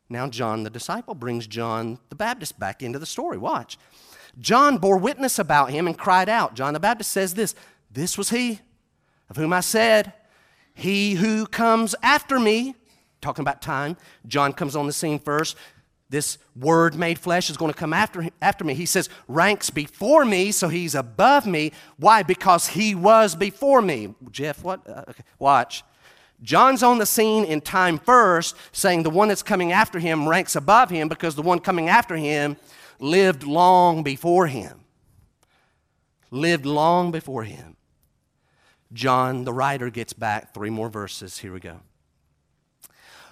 [0.08, 3.38] Now, John the disciple brings John the Baptist back into the story.
[3.38, 3.78] Watch.
[4.38, 6.54] John bore witness about him and cried out.
[6.54, 7.54] John the Baptist says this
[7.90, 8.60] This was he
[9.28, 10.12] of whom I said,
[10.74, 12.74] He who comes after me,
[13.20, 15.56] talking about time, John comes on the scene first
[16.10, 18.74] this word made flesh is going to come after, after me.
[18.74, 21.72] He says, ranks before me, so he's above me.
[21.96, 22.24] Why?
[22.24, 24.14] Because he was before me.
[24.30, 24.86] Jeff, what?
[24.88, 25.22] Uh, okay.
[25.38, 25.84] Watch.
[26.42, 30.56] John's on the scene in time first, saying the one that's coming after him ranks
[30.56, 32.56] above him because the one coming after him
[32.98, 34.80] lived long before him.
[36.32, 37.76] Lived long before him.
[38.92, 41.38] John, the writer, gets back three more verses.
[41.38, 41.80] Here we go.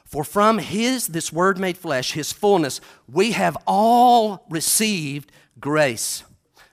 [0.08, 2.80] For from his, this word made flesh, his fullness,
[3.12, 6.24] we have all received grace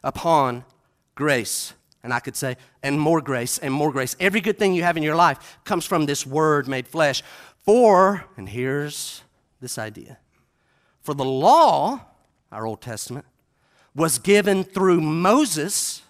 [0.06, 0.63] upon
[1.15, 1.74] grace.
[2.02, 4.15] And I could say, and more grace, and more grace.
[4.21, 7.24] Every good thing you have in your life comes from this word made flesh.
[7.65, 9.21] For, and here's
[9.60, 10.17] this idea
[11.02, 12.00] for the law,
[12.54, 13.26] our Old Testament,
[13.93, 16.04] was given through Moses,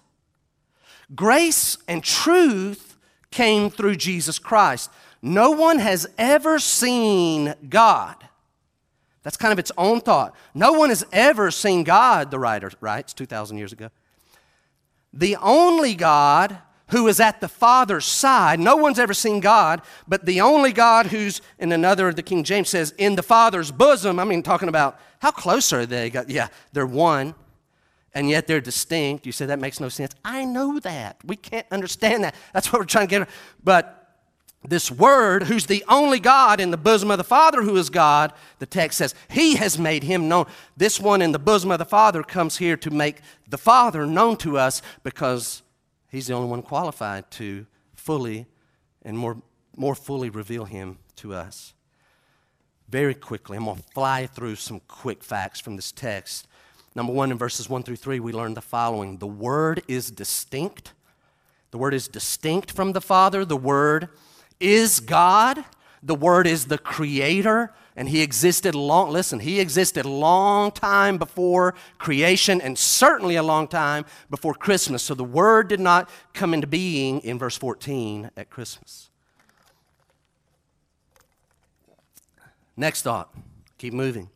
[1.14, 2.96] grace and truth
[3.30, 4.90] came through Jesus Christ.
[5.26, 8.14] No one has ever seen God.
[9.24, 10.36] That's kind of its own thought.
[10.54, 13.88] No one has ever seen God, the writer writes 2,000 years ago.
[15.12, 16.58] The only God
[16.90, 21.06] who is at the Father's side, no one's ever seen God, but the only God
[21.06, 24.20] who's, in another, the King James says, in the Father's bosom.
[24.20, 26.12] I mean, talking about how close are they?
[26.28, 27.34] Yeah, they're one.
[28.16, 29.26] and yet they're distinct.
[29.26, 30.14] You say that makes no sense.
[30.24, 31.18] I know that.
[31.22, 32.34] We can't understand that.
[32.54, 33.28] That's what we're trying to get.
[33.62, 34.05] But
[34.68, 38.32] this Word, who's the only God in the bosom of the Father, who is God,
[38.58, 40.46] the text says, He has made Him known.
[40.76, 44.36] This one in the bosom of the Father comes here to make the Father known
[44.38, 45.62] to us because
[46.10, 48.46] He's the only one qualified to fully
[49.02, 49.36] and more,
[49.76, 51.74] more fully reveal Him to us.
[52.88, 56.46] Very quickly, I'm going to fly through some quick facts from this text.
[56.94, 60.92] Number one, in verses one through three, we learn the following The Word is distinct.
[61.72, 63.44] The Word is distinct from the Father.
[63.44, 64.08] The Word
[64.60, 65.64] is God.
[66.02, 71.18] The Word is the Creator, and He existed long, listen, He existed a long time
[71.18, 75.02] before creation and certainly a long time before Christmas.
[75.02, 79.10] So the Word did not come into being in verse 14 at Christmas.
[82.76, 83.34] Next thought.
[83.78, 84.30] Keep moving.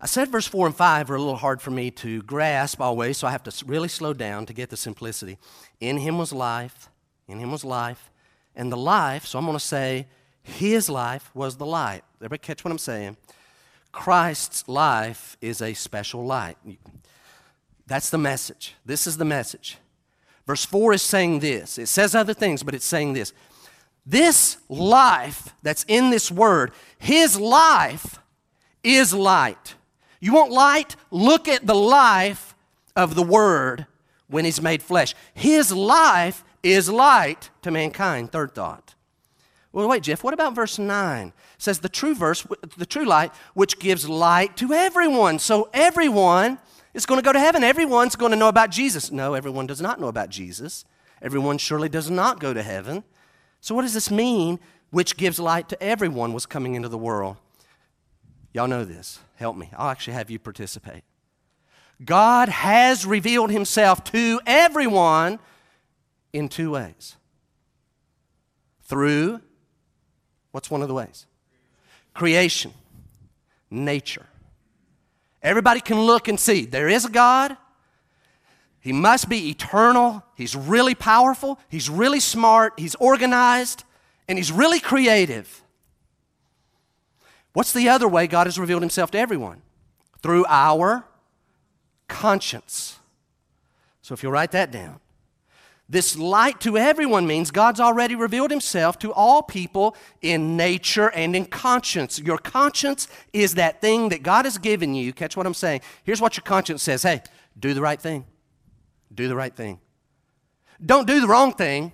[0.00, 3.16] I said verse 4 and 5 are a little hard for me to grasp always,
[3.18, 5.38] so I have to really slow down to get the simplicity.
[5.80, 6.90] In him was life,
[7.26, 8.10] in him was life,
[8.56, 10.06] and the life, so I'm going to say,
[10.42, 12.02] his life was the light.
[12.18, 13.16] Everybody catch what I'm saying?
[13.92, 16.56] Christ's life is a special light.
[17.86, 18.74] That's the message.
[18.84, 19.78] This is the message.
[20.46, 21.78] Verse 4 is saying this.
[21.78, 23.32] It says other things, but it's saying this.
[24.04, 28.20] This life that's in this word, his life
[28.84, 29.74] is light.
[30.20, 30.96] You want light?
[31.10, 32.54] Look at the life
[32.94, 33.86] of the word
[34.28, 35.14] when he's made flesh.
[35.34, 38.32] His life is light to mankind.
[38.32, 38.94] Third thought.
[39.72, 41.28] Well, wait, Jeff, what about verse 9?
[41.28, 42.46] It says the true verse,
[42.78, 45.38] the true light, which gives light to everyone.
[45.38, 46.58] So everyone
[46.94, 47.62] is going to go to heaven.
[47.62, 49.12] Everyone's going to know about Jesus.
[49.12, 50.84] No, everyone does not know about Jesus.
[51.20, 53.04] Everyone surely does not go to heaven.
[53.60, 54.58] So, what does this mean?
[54.90, 57.36] Which gives light to everyone was coming into the world.
[58.54, 59.18] Y'all know this.
[59.34, 59.70] Help me.
[59.76, 61.04] I'll actually have you participate.
[62.02, 65.38] God has revealed himself to everyone
[66.32, 67.16] in two ways.
[68.82, 69.40] Through,
[70.52, 71.26] what's one of the ways?
[72.14, 72.72] Creation,
[73.70, 74.26] nature.
[75.42, 77.56] Everybody can look and see there is a God.
[78.80, 80.22] He must be eternal.
[80.36, 81.58] He's really powerful.
[81.68, 82.74] He's really smart.
[82.78, 83.84] He's organized.
[84.28, 85.62] And he's really creative.
[87.52, 89.62] What's the other way God has revealed himself to everyone?
[90.22, 91.04] Through our
[92.06, 92.98] conscience.
[94.02, 95.00] So if you'll write that down.
[95.88, 101.36] This light to everyone means God's already revealed himself to all people in nature and
[101.36, 102.18] in conscience.
[102.18, 105.12] Your conscience is that thing that God has given you.
[105.12, 105.82] Catch what I'm saying.
[106.02, 107.22] Here's what your conscience says hey,
[107.58, 108.24] do the right thing.
[109.14, 109.78] Do the right thing.
[110.84, 111.92] Don't do the wrong thing.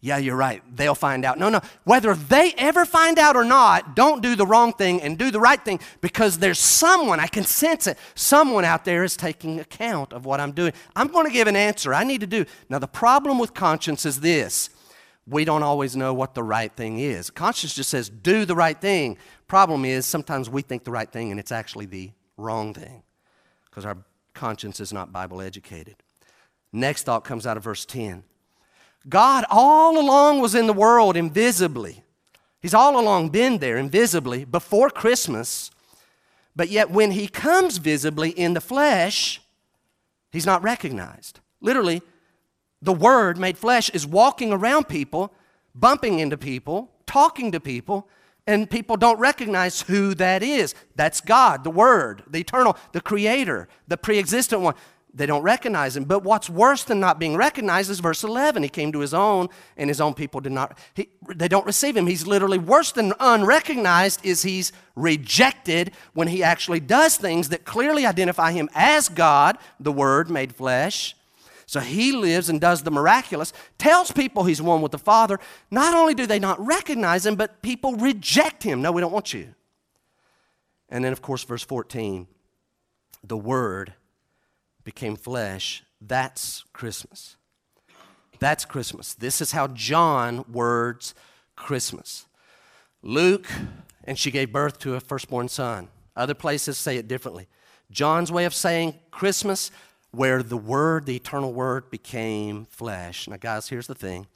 [0.00, 0.62] Yeah, you're right.
[0.76, 1.38] They'll find out.
[1.38, 1.60] No, no.
[1.82, 5.40] Whether they ever find out or not, don't do the wrong thing and do the
[5.40, 10.12] right thing because there's someone, I can sense it, someone out there is taking account
[10.12, 10.72] of what I'm doing.
[10.94, 11.92] I'm going to give an answer.
[11.92, 12.44] I need to do.
[12.68, 14.70] Now, the problem with conscience is this
[15.26, 17.28] we don't always know what the right thing is.
[17.28, 19.18] Conscience just says, do the right thing.
[19.46, 23.02] Problem is, sometimes we think the right thing and it's actually the wrong thing
[23.66, 23.98] because our
[24.32, 25.96] conscience is not Bible educated.
[26.72, 28.22] Next thought comes out of verse 10.
[29.06, 32.04] God all along was in the world invisibly.
[32.60, 35.70] He's all along been there invisibly before Christmas.
[36.56, 39.40] But yet, when he comes visibly in the flesh,
[40.32, 41.40] he's not recognized.
[41.60, 42.02] Literally,
[42.82, 45.32] the Word made flesh is walking around people,
[45.74, 48.08] bumping into people, talking to people,
[48.46, 50.74] and people don't recognize who that is.
[50.96, 54.74] That's God, the Word, the eternal, the Creator, the pre existent one.
[55.18, 56.04] They don't recognize him.
[56.04, 58.62] But what's worse than not being recognized is verse 11.
[58.62, 61.96] He came to his own, and his own people did not, he, they don't receive
[61.96, 62.06] him.
[62.06, 68.06] He's literally worse than unrecognized is he's rejected when he actually does things that clearly
[68.06, 71.16] identify him as God, the Word made flesh.
[71.66, 75.40] So he lives and does the miraculous, tells people he's one with the Father.
[75.68, 78.80] Not only do they not recognize him, but people reject him.
[78.80, 79.52] No, we don't want you.
[80.88, 82.28] And then, of course, verse 14
[83.24, 83.94] the Word
[84.88, 87.36] became flesh, that's Christmas.
[88.38, 89.12] That's Christmas.
[89.12, 91.14] This is how John words
[91.56, 92.24] Christmas.
[93.02, 93.46] Luke,
[94.04, 95.88] and she gave birth to a firstborn son.
[96.16, 97.48] Other places say it differently.
[97.90, 99.70] John's way of saying Christmas,
[100.10, 103.28] where the Word, the eternal Word, became flesh.
[103.28, 104.26] Now, guys, here's the thing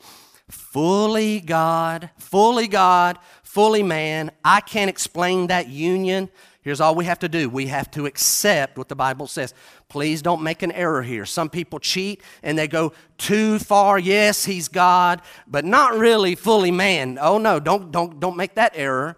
[0.51, 4.33] fully God, fully God, fully man.
[4.45, 6.29] I can't explain that union.
[6.63, 9.53] Here's all we have to do we have to accept what the Bible says.
[9.89, 11.27] Please don't make an error here.
[11.27, 13.99] Some people cheat and they go too far.
[13.99, 17.19] Yes, he's God, but not really fully man.
[17.21, 19.17] Oh no, don't, don't, don't make that error.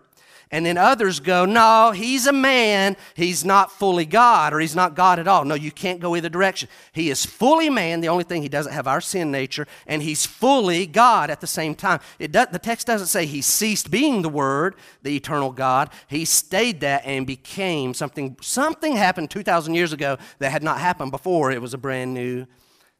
[0.54, 2.96] And then others go, no, he's a man.
[3.16, 5.44] He's not fully God, or he's not God at all.
[5.44, 6.68] No, you can't go either direction.
[6.92, 8.00] He is fully man.
[8.00, 11.48] The only thing he doesn't have our sin nature, and he's fully God at the
[11.48, 11.98] same time.
[12.20, 15.90] It does, the text doesn't say he ceased being the Word, the eternal God.
[16.06, 18.36] He stayed that and became something.
[18.40, 21.50] Something happened 2,000 years ago that had not happened before.
[21.50, 22.46] It was a brand new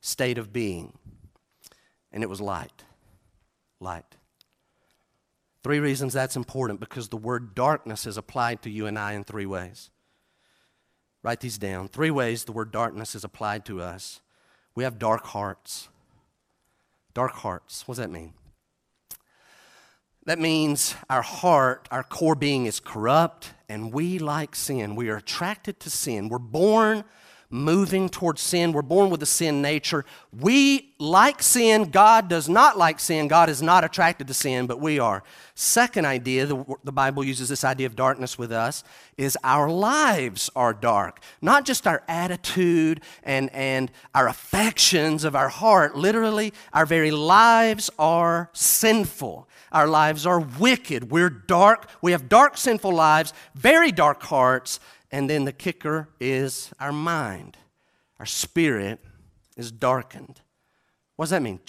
[0.00, 0.92] state of being.
[2.10, 2.82] And it was light.
[3.78, 4.13] Light.
[5.64, 9.24] Three reasons that's important because the word darkness is applied to you and I in
[9.24, 9.88] three ways.
[11.22, 11.88] Write these down.
[11.88, 14.20] Three ways the word darkness is applied to us.
[14.74, 15.88] We have dark hearts.
[17.14, 17.88] Dark hearts.
[17.88, 18.34] What does that mean?
[20.26, 24.96] That means our heart, our core being is corrupt, and we like sin.
[24.96, 26.28] We are attracted to sin.
[26.28, 27.04] We're born
[27.54, 28.72] moving towards sin.
[28.72, 30.04] We're born with a sin nature.
[30.32, 31.90] We like sin.
[31.90, 33.28] God does not like sin.
[33.28, 35.22] God is not attracted to sin, but we are.
[35.54, 38.82] Second idea, the, the, Bible uses this idea of darkness with us,
[39.16, 41.20] is our lives are dark.
[41.40, 45.96] Not just our attitude and, and our affections of our heart.
[45.96, 49.48] Literally, our very lives are sinful.
[49.70, 51.12] Our lives are wicked.
[51.12, 51.88] We're dark.
[52.02, 54.80] We have dark, sinful lives, very dark hearts
[55.14, 57.56] and then the kicker is our mind.
[58.18, 58.98] Our spirit
[59.56, 60.40] is darkened.
[61.14, 61.60] What does that mean?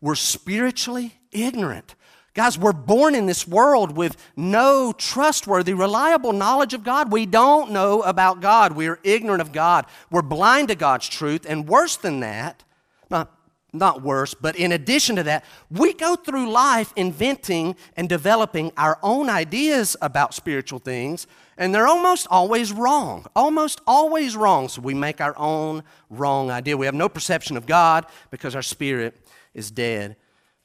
[0.00, 1.94] We're spiritually ignorant.
[2.32, 7.12] Guys, we're born in this world with no trustworthy, reliable knowledge of God.
[7.12, 8.72] We don't know about God.
[8.72, 9.84] We are ignorant of God.
[10.10, 11.44] We're blind to God's truth.
[11.46, 12.64] And worse than that,
[13.10, 13.38] not,
[13.70, 18.98] not worse, but in addition to that, we go through life inventing and developing our
[19.02, 21.26] own ideas about spiritual things
[21.58, 23.26] and they're almost always wrong.
[23.34, 24.68] Almost always wrong.
[24.68, 26.76] So we make our own wrong idea.
[26.76, 29.16] We have no perception of God because our spirit
[29.52, 30.16] is dead.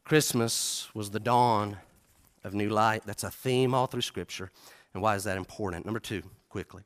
[0.06, 1.78] Christmas was the dawn
[2.44, 3.04] of new light.
[3.06, 4.52] That's a theme all through Scripture.
[4.94, 5.86] And why is that important?
[5.86, 6.84] Number two, quickly.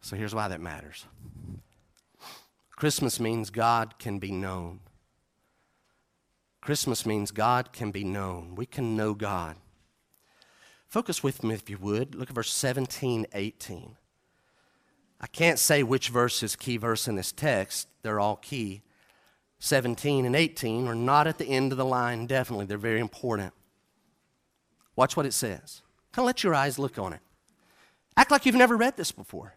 [0.00, 1.06] So here's why that matters
[2.76, 4.80] Christmas means God can be known.
[6.60, 8.54] Christmas means God can be known.
[8.54, 9.56] We can know God.
[10.94, 12.14] Focus with me if you would.
[12.14, 13.96] Look at verse 17, 18.
[15.20, 18.82] I can't say which verse is key verse in this text, they're all key.
[19.58, 22.66] 17 and 18 are not at the end of the line, definitely.
[22.66, 23.52] They're very important.
[24.94, 25.82] Watch what it says.
[26.12, 27.20] Kind of let your eyes look on it.
[28.16, 29.56] Act like you've never read this before.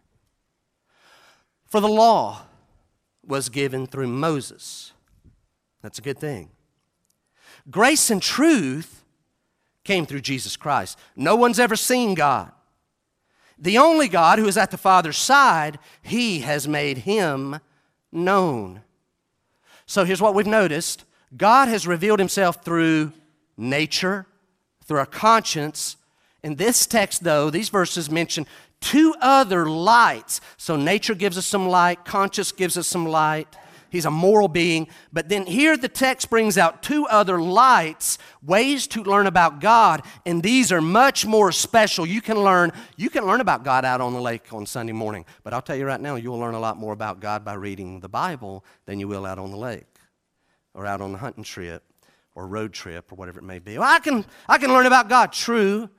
[1.68, 2.48] For the law
[3.24, 4.92] was given through Moses.
[5.84, 6.50] That's a good thing.
[7.70, 8.97] Grace and truth
[9.88, 11.00] came through Jesus Christ.
[11.16, 12.52] No one's ever seen God.
[13.58, 17.60] The only God who is at the Father's side, He has made Him
[18.12, 18.82] known.
[19.88, 23.14] So here's what we've noticed God has revealed Himself through
[23.56, 24.28] nature,
[24.86, 25.96] through our conscience.
[26.44, 28.46] In this text, though, these verses mention
[28.80, 30.40] two other lights.
[30.58, 33.48] So nature gives us some light, conscience gives us some light.
[33.98, 34.90] He's a moral being.
[35.12, 40.04] But then here the text brings out two other lights, ways to learn about God,
[40.24, 42.06] and these are much more special.
[42.06, 45.26] You can learn, you can learn about God out on the lake on Sunday morning,
[45.44, 48.00] but I'll tell you right now, you'll learn a lot more about God by reading
[48.00, 49.88] the Bible than you will out on the lake
[50.76, 51.84] or out on the hunting trip
[52.36, 53.80] or road trip or whatever it may be.
[53.80, 55.34] Well, I can I can learn about God.
[55.34, 55.90] True.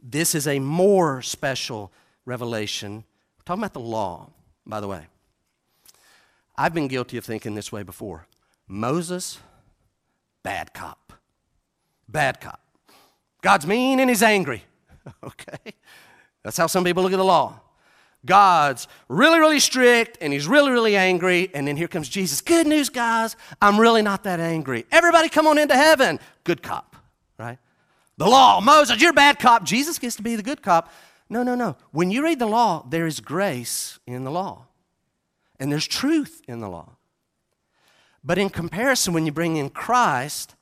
[0.00, 1.92] This is a more special
[2.24, 3.02] revelation.
[3.44, 4.30] Talking about the law,
[4.64, 5.08] by the way.
[6.58, 8.26] I've been guilty of thinking this way before.
[8.66, 9.38] Moses,
[10.42, 11.12] bad cop.
[12.08, 12.60] Bad cop.
[13.42, 14.64] God's mean and he's angry.
[15.22, 15.72] okay?
[16.42, 17.60] That's how some people look at the law.
[18.26, 21.48] God's really, really strict and he's really, really angry.
[21.54, 22.40] And then here comes Jesus.
[22.40, 23.36] Good news, guys.
[23.62, 24.84] I'm really not that angry.
[24.90, 26.18] Everybody come on into heaven.
[26.42, 26.96] Good cop,
[27.38, 27.58] right?
[28.16, 29.62] The law, Moses, you're bad cop.
[29.62, 30.92] Jesus gets to be the good cop.
[31.30, 31.76] No, no, no.
[31.92, 34.67] When you read the law, there is grace in the law
[35.58, 36.96] and there's truth in the law.
[38.24, 40.54] But in comparison, when you bring in Christ,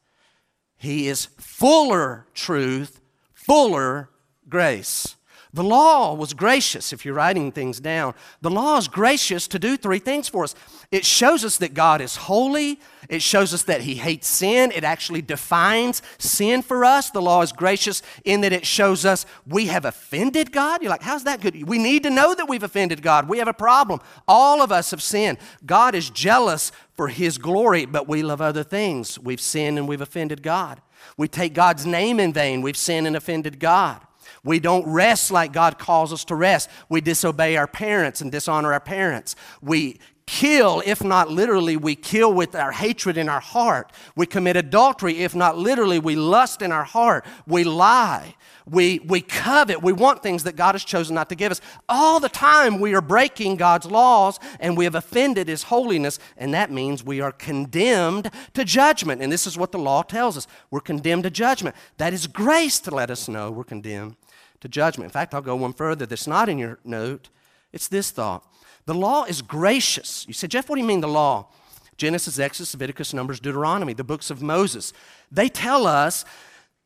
[0.77, 3.01] he is fuller truth,
[3.33, 4.11] fuller
[4.49, 5.17] grace.
[5.53, 8.15] The law was gracious, if you're writing things down.
[8.43, 10.55] The law is gracious to do three things for us.
[10.91, 12.79] It shows us that God is holy,
[13.09, 17.11] it shows us that He hates sin, it actually defines sin for us.
[17.11, 20.83] The law is gracious in that it shows us we have offended God.
[20.83, 21.69] You're like, how's that good?
[21.69, 23.29] We need to know that we've offended God.
[23.29, 24.01] We have a problem.
[24.27, 25.39] All of us have sinned.
[25.65, 29.19] God is jealous for His glory, but we love other things.
[29.19, 30.81] We've sinned and we've offended God.
[31.17, 34.01] We take God's name in vain, we've sinned and offended God.
[34.47, 36.71] We don't rest like God calls us to rest.
[36.89, 39.35] We disobey our parents and dishonor our parents.
[39.61, 43.93] We kill, if not literally, we kill with our hatred in our heart.
[44.17, 47.25] We commit adultery, if not literally, we lust in our heart.
[47.47, 48.35] We lie.
[48.69, 49.83] We, we covet.
[49.83, 51.61] We want things that God has chosen not to give us.
[51.89, 56.53] All the time, we are breaking God's laws and we have offended His holiness, and
[56.53, 59.23] that means we are condemned to judgment.
[59.23, 61.77] And this is what the law tells us we're condemned to judgment.
[61.99, 64.17] That is grace to let us know we're condemned
[64.61, 65.07] to judgment.
[65.07, 67.29] In fact, I'll go one further that's not in your note.
[67.73, 68.45] It's this thought
[68.87, 70.25] the law is gracious.
[70.27, 71.49] You say, Jeff, what do you mean the law?
[71.97, 74.93] Genesis, Exodus, Leviticus, Numbers, Deuteronomy, the books of Moses.
[75.31, 76.25] They tell us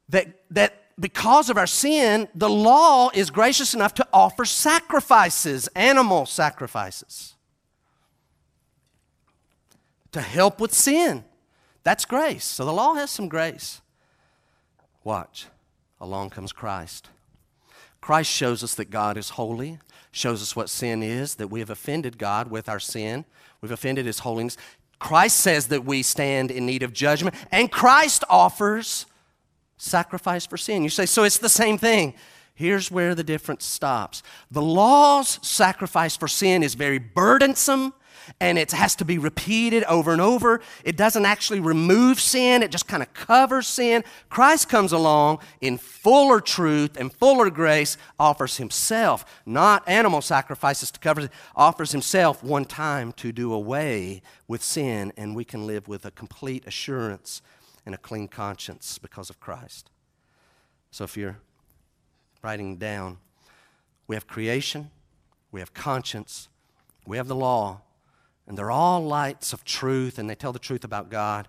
[0.09, 6.27] that, that because of our sin, the law is gracious enough to offer sacrifices, animal
[6.27, 7.35] sacrifices,
[10.13, 11.25] to help with sin.
[11.83, 12.45] That's grace.
[12.45, 13.81] So the law has some grace.
[15.05, 15.47] Watch.
[16.01, 17.09] Along comes Christ.
[18.01, 19.79] Christ shows us that God is holy,
[20.13, 23.25] shows us what sin is, that we have offended God with our sin,
[23.61, 24.57] we've offended His holiness.
[24.99, 29.07] Christ says that we stand in need of judgment, and Christ offers
[29.79, 30.83] sacrifice for sin.
[30.83, 32.15] You say, so it's the same thing.
[32.55, 34.23] Here's where the difference stops.
[34.51, 37.95] The law's sacrifice for sin is very burdensome
[38.39, 40.61] and it has to be repeated over and over.
[40.85, 44.05] It doesn't actually remove sin, it just kind of covers sin.
[44.29, 51.01] Christ comes along in fuller truth and fuller grace, offers himself, not animal sacrifices to
[51.01, 56.05] cover offers himself one time to do away with sin, and we can live with
[56.05, 57.43] a complete assurance
[57.87, 59.91] and a clean conscience because of Christ.
[60.91, 61.39] So if you're
[62.43, 63.19] writing down,
[64.07, 64.91] we have creation,
[65.53, 66.49] we have conscience,
[67.07, 67.83] we have the law,
[68.51, 71.47] and they're all lights of truth, and they tell the truth about God,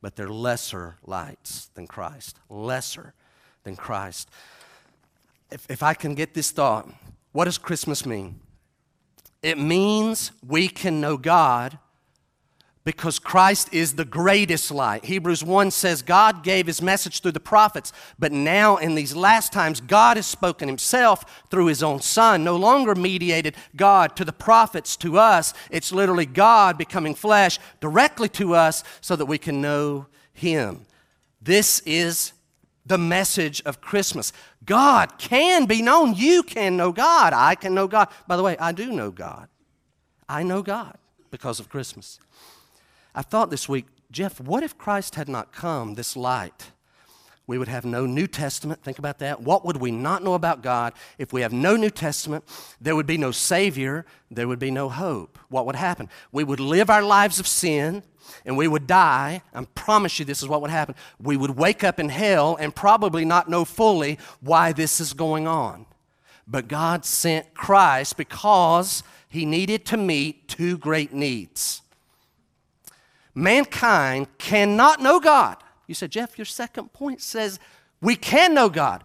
[0.00, 2.38] but they're lesser lights than Christ.
[2.48, 3.14] Lesser
[3.64, 4.30] than Christ.
[5.50, 6.88] If, if I can get this thought,
[7.32, 8.38] what does Christmas mean?
[9.42, 11.80] It means we can know God
[12.86, 15.04] because Christ is the greatest light.
[15.06, 19.52] Hebrews 1 says God gave his message through the prophets, but now in these last
[19.52, 22.44] times, God has spoken himself through his own Son.
[22.44, 25.52] No longer mediated God to the prophets, to us.
[25.68, 30.86] It's literally God becoming flesh directly to us so that we can know him.
[31.42, 32.34] This is
[32.86, 34.32] the message of Christmas.
[34.64, 36.14] God can be known.
[36.14, 37.32] You can know God.
[37.32, 38.10] I can know God.
[38.28, 39.48] By the way, I do know God.
[40.28, 40.96] I know God
[41.32, 42.20] because of Christmas.
[43.16, 46.70] I thought this week, Jeff, what if Christ had not come, this light?
[47.46, 48.82] We would have no New Testament.
[48.82, 49.40] Think about that.
[49.40, 52.44] What would we not know about God if we have no New Testament?
[52.78, 54.04] There would be no Savior.
[54.30, 55.38] There would be no hope.
[55.48, 56.10] What would happen?
[56.30, 58.02] We would live our lives of sin
[58.44, 59.42] and we would die.
[59.54, 60.96] I promise you this is what would happen.
[61.18, 65.46] We would wake up in hell and probably not know fully why this is going
[65.46, 65.86] on.
[66.46, 71.82] But God sent Christ because he needed to meet two great needs
[73.36, 75.58] mankind cannot know God.
[75.86, 77.60] You said, Jeff, your second point says
[78.00, 79.04] we can know God.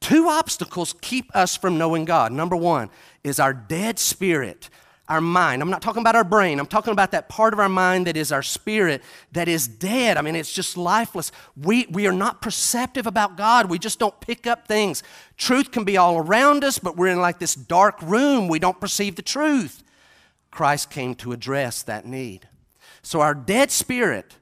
[0.00, 2.32] Two obstacles keep us from knowing God.
[2.32, 2.90] Number one
[3.22, 4.68] is our dead spirit,
[5.08, 5.62] our mind.
[5.62, 8.16] I'm not talking about our brain, I'm talking about that part of our mind that
[8.16, 9.02] is our spirit
[9.32, 10.16] that is dead.
[10.16, 11.32] I mean, it's just lifeless.
[11.56, 15.02] We, we are not perceptive about God, we just don't pick up things.
[15.36, 18.48] Truth can be all around us, but we're in like this dark room.
[18.48, 19.82] We don't perceive the truth.
[20.50, 22.48] Christ came to address that need.
[23.06, 24.34] So our dead spirit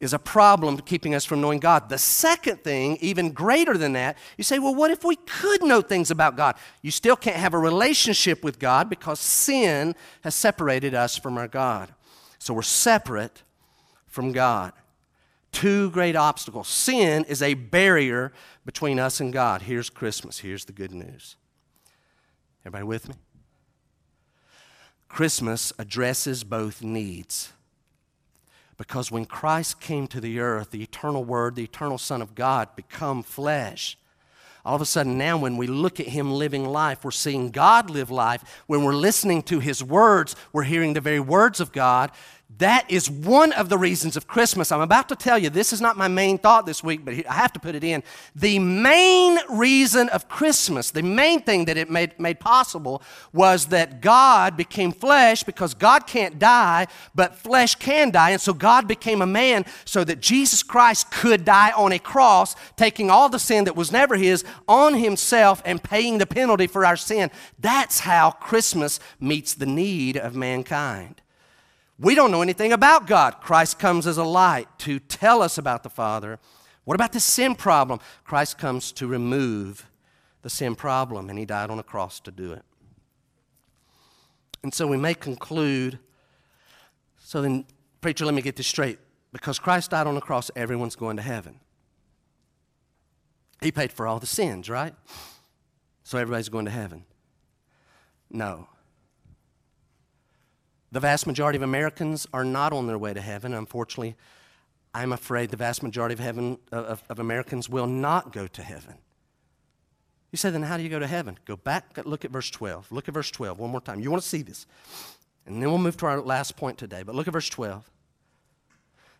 [0.00, 1.88] is a problem keeping us from knowing God.
[1.88, 5.80] The second thing, even greater than that, you say, well, what if we could know
[5.80, 6.56] things about God?
[6.82, 11.48] You still can't have a relationship with God because sin has separated us from our
[11.48, 11.94] God.
[12.38, 13.44] So we're separate
[14.06, 14.74] from God.
[15.50, 16.68] Two great obstacles.
[16.68, 18.30] Sin is a barrier
[18.66, 19.62] between us and God.
[19.62, 20.40] Here's Christmas.
[20.40, 21.36] Here's the good news.
[22.60, 23.14] Everybody with me?
[25.08, 27.54] Christmas addresses both needs.
[28.80, 32.74] Because when Christ came to the earth, the eternal Word, the eternal Son of God,
[32.76, 33.98] become flesh.
[34.64, 37.90] All of a sudden, now when we look at Him living life, we're seeing God
[37.90, 38.62] live life.
[38.68, 42.10] When we're listening to His words, we're hearing the very words of God.
[42.58, 44.72] That is one of the reasons of Christmas.
[44.72, 47.32] I'm about to tell you, this is not my main thought this week, but I
[47.32, 48.02] have to put it in.
[48.34, 54.00] The main reason of Christmas, the main thing that it made, made possible, was that
[54.00, 58.30] God became flesh because God can't die, but flesh can die.
[58.30, 62.56] And so God became a man so that Jesus Christ could die on a cross,
[62.76, 66.84] taking all the sin that was never his on himself and paying the penalty for
[66.84, 67.30] our sin.
[67.58, 71.22] That's how Christmas meets the need of mankind.
[72.00, 73.40] We don't know anything about God.
[73.42, 76.38] Christ comes as a light to tell us about the Father.
[76.84, 78.00] What about the sin problem?
[78.24, 79.86] Christ comes to remove
[80.40, 82.64] the sin problem, and He died on a cross to do it.
[84.62, 85.98] And so we may conclude
[87.22, 87.64] So then,
[88.00, 88.98] preacher, let me get this straight.
[89.32, 91.60] Because Christ died on the cross, everyone's going to heaven.
[93.62, 94.94] He paid for all the sins, right?
[96.02, 97.04] So everybody's going to heaven.
[98.30, 98.66] No.
[100.92, 103.54] The vast majority of Americans are not on their way to heaven.
[103.54, 104.16] Unfortunately,
[104.92, 108.94] I'm afraid the vast majority of, heaven, of, of Americans will not go to heaven.
[110.32, 111.38] You say, then how do you go to heaven?
[111.44, 112.90] Go back, look at verse 12.
[112.92, 114.00] Look at verse 12 one more time.
[114.00, 114.66] You want to see this.
[115.46, 117.02] And then we'll move to our last point today.
[117.02, 117.88] But look at verse 12.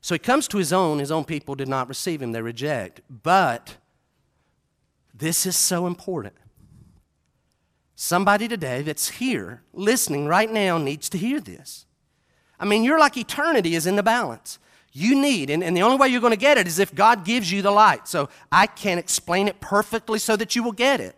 [0.01, 0.99] So he comes to his own.
[0.99, 3.01] His own people did not receive him, they reject.
[3.09, 3.77] But
[5.13, 6.35] this is so important.
[8.03, 11.85] Somebody today that's here, listening right now, needs to hear this.
[12.59, 14.59] I mean, you're like eternity is in the balance.
[14.91, 17.27] You need, and, and the only way you're going to get it is if God
[17.27, 18.09] gives you the light.
[18.09, 21.15] So I can't explain it perfectly so that you will get it.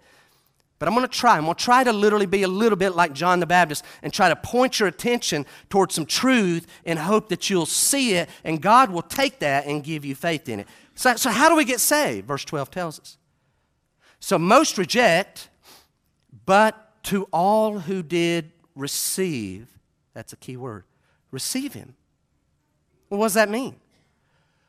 [0.80, 1.36] But I'm going to try.
[1.36, 4.12] I'm going to try to literally be a little bit like John the Baptist and
[4.12, 8.60] try to point your attention towards some truth and hope that you'll see it and
[8.60, 10.66] God will take that and give you faith in it.
[10.96, 12.26] So, so how do we get saved?
[12.26, 13.18] Verse 12 tells us.
[14.18, 15.48] So most reject,
[16.44, 19.68] but to all who did receive,
[20.14, 20.84] that's a key word,
[21.30, 21.94] receive him.
[23.08, 23.76] What does that mean?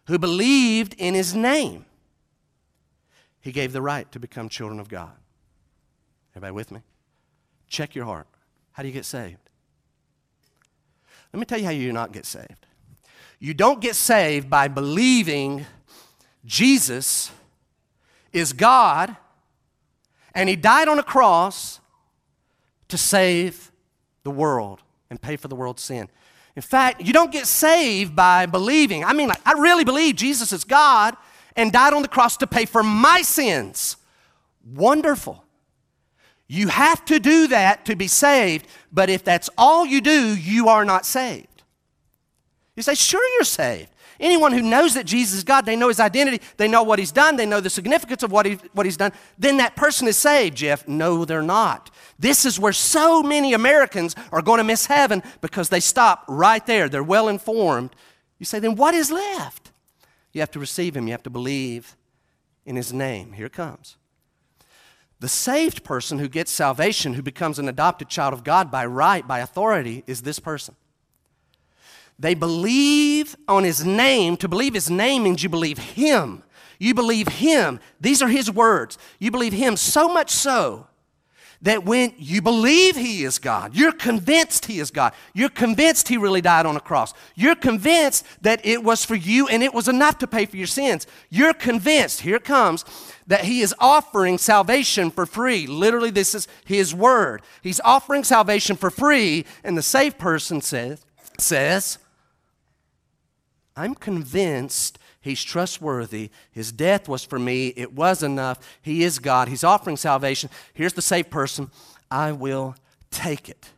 [0.08, 1.86] Who believed in his name,
[3.40, 5.14] he gave the right to become children of God.
[6.32, 6.82] Everybody with me?
[7.68, 8.28] Check your heart.
[8.74, 9.38] How do you get saved?
[11.32, 12.66] Let me tell you how you do not get saved.
[13.40, 15.66] You don't get saved by believing
[16.46, 17.32] Jesus
[18.32, 19.16] is God
[20.34, 21.80] and he died on a cross
[22.88, 23.72] to save
[24.24, 26.10] the world and pay for the world's sin.
[26.56, 29.04] In fact, you don't get saved by believing.
[29.04, 31.16] I mean, like, I really believe Jesus is God
[31.56, 33.98] and died on the cross to pay for my sins.
[34.64, 35.44] Wonderful.
[36.48, 40.70] You have to do that to be saved, but if that's all you do, you
[40.70, 41.64] are not saved.
[42.76, 43.90] You say, sure, you're saved.
[44.24, 47.12] Anyone who knows that Jesus is God, they know his identity, they know what he's
[47.12, 50.18] done, they know the significance of what, he, what he's done, then that person is
[50.18, 50.88] saved, Jeff.
[50.88, 51.92] No, they're not.
[52.18, 56.66] This is where so many Americans are going to miss heaven because they stop right
[56.66, 56.88] there.
[56.88, 57.98] They're well informed.
[58.40, 59.72] You say, then what is left?
[60.32, 61.98] You have to receive him, you have to believe
[62.66, 63.34] in his name.
[63.34, 63.98] Here it comes.
[65.20, 69.28] The saved person who gets salvation, who becomes an adopted child of God by right,
[69.28, 70.78] by authority, is this person.
[72.20, 74.38] They believe on his name.
[74.38, 76.44] To believe his name means you believe him.
[76.80, 77.80] You believe him.
[78.00, 78.98] These are his words.
[79.20, 80.88] You believe him so much so
[81.62, 85.14] that when you believe he is God, you're convinced he is God.
[85.34, 87.14] You're convinced he really died on a cross.
[87.36, 90.68] You're convinced that it was for you and it was enough to pay for your
[90.68, 91.08] sins.
[91.30, 92.84] You're convinced, here it comes,
[93.28, 95.66] that he is offering salvation for free.
[95.66, 97.42] Literally, this is his word.
[97.62, 101.06] He's offering salvation for free, and the saved person says,
[101.40, 101.98] says
[103.76, 106.30] I'm convinced he's trustworthy.
[106.52, 107.70] His death was for me.
[107.70, 108.60] It was enough.
[108.82, 109.48] He is God.
[109.48, 110.50] He's offering salvation.
[110.74, 111.72] Here's the saved person.
[112.12, 112.76] I will
[113.10, 113.72] take it.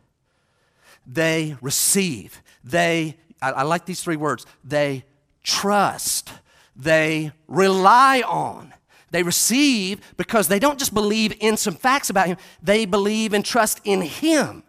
[1.06, 2.42] They receive.
[2.64, 5.04] They, I, I like these three words, they
[5.42, 6.30] trust.
[6.74, 8.74] They rely on.
[9.10, 13.44] They receive because they don't just believe in some facts about him, they believe and
[13.44, 14.62] trust in him.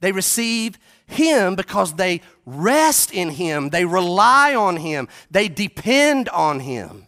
[0.00, 0.78] They receive
[1.12, 7.06] him because they rest in Him, they rely on Him, they depend on Him,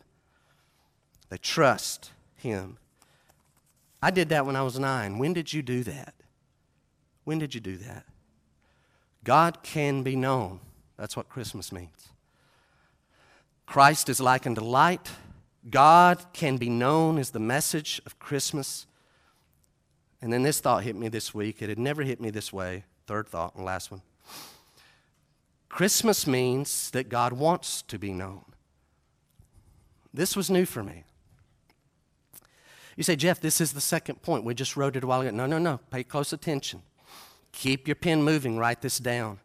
[1.29, 2.79] they trust Him.
[4.03, 5.19] I did that when I was nine.
[5.19, 6.15] When did you do that?
[7.25, 8.05] When did you do that?
[9.25, 10.61] God can be known.
[10.99, 12.11] That's what Christmas means.
[13.67, 15.11] Christ is likened to light.
[15.71, 18.87] God can be known is the message of Christmas.
[20.21, 21.63] And then this thought hit me this week.
[21.63, 22.85] It had never hit me this way.
[23.07, 24.03] Third thought and last one.
[25.69, 28.45] Christmas means that God wants to be known.
[30.13, 31.05] This was new for me.
[32.97, 34.45] You say, Jeff, this is the second point.
[34.45, 35.31] We just wrote it a while ago.
[35.31, 35.81] No, no, no.
[35.91, 36.83] Pay close attention.
[37.51, 38.57] Keep your pen moving.
[38.57, 39.41] Write this down.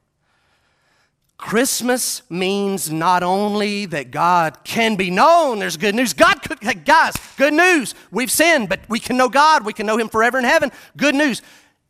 [1.38, 6.14] Christmas means not only that God can be known, there's good news.
[6.14, 7.96] God could, guys, good news.
[8.12, 9.66] We've sinned, but we can know God.
[9.66, 10.70] We can know Him forever in heaven.
[10.98, 11.42] Good news.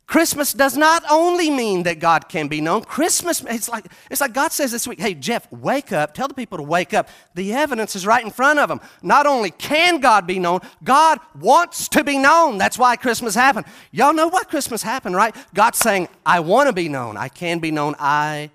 [0.10, 2.84] Christmas does not only mean that God can be known.
[2.84, 6.16] Christmas, it's like, it's like God says this week, hey, Jeff, wake up.
[6.16, 7.10] Tell the people to wake up.
[7.36, 8.82] The evidence is right in front of them.
[9.04, 12.58] Not only can God be known, God wants to be known.
[12.58, 13.68] That's why Christmas happened.
[13.92, 15.36] Y'all know why Christmas happened, right?
[15.54, 17.16] God's saying, I want to be known.
[17.16, 17.94] I can be known.
[18.00, 18.50] I,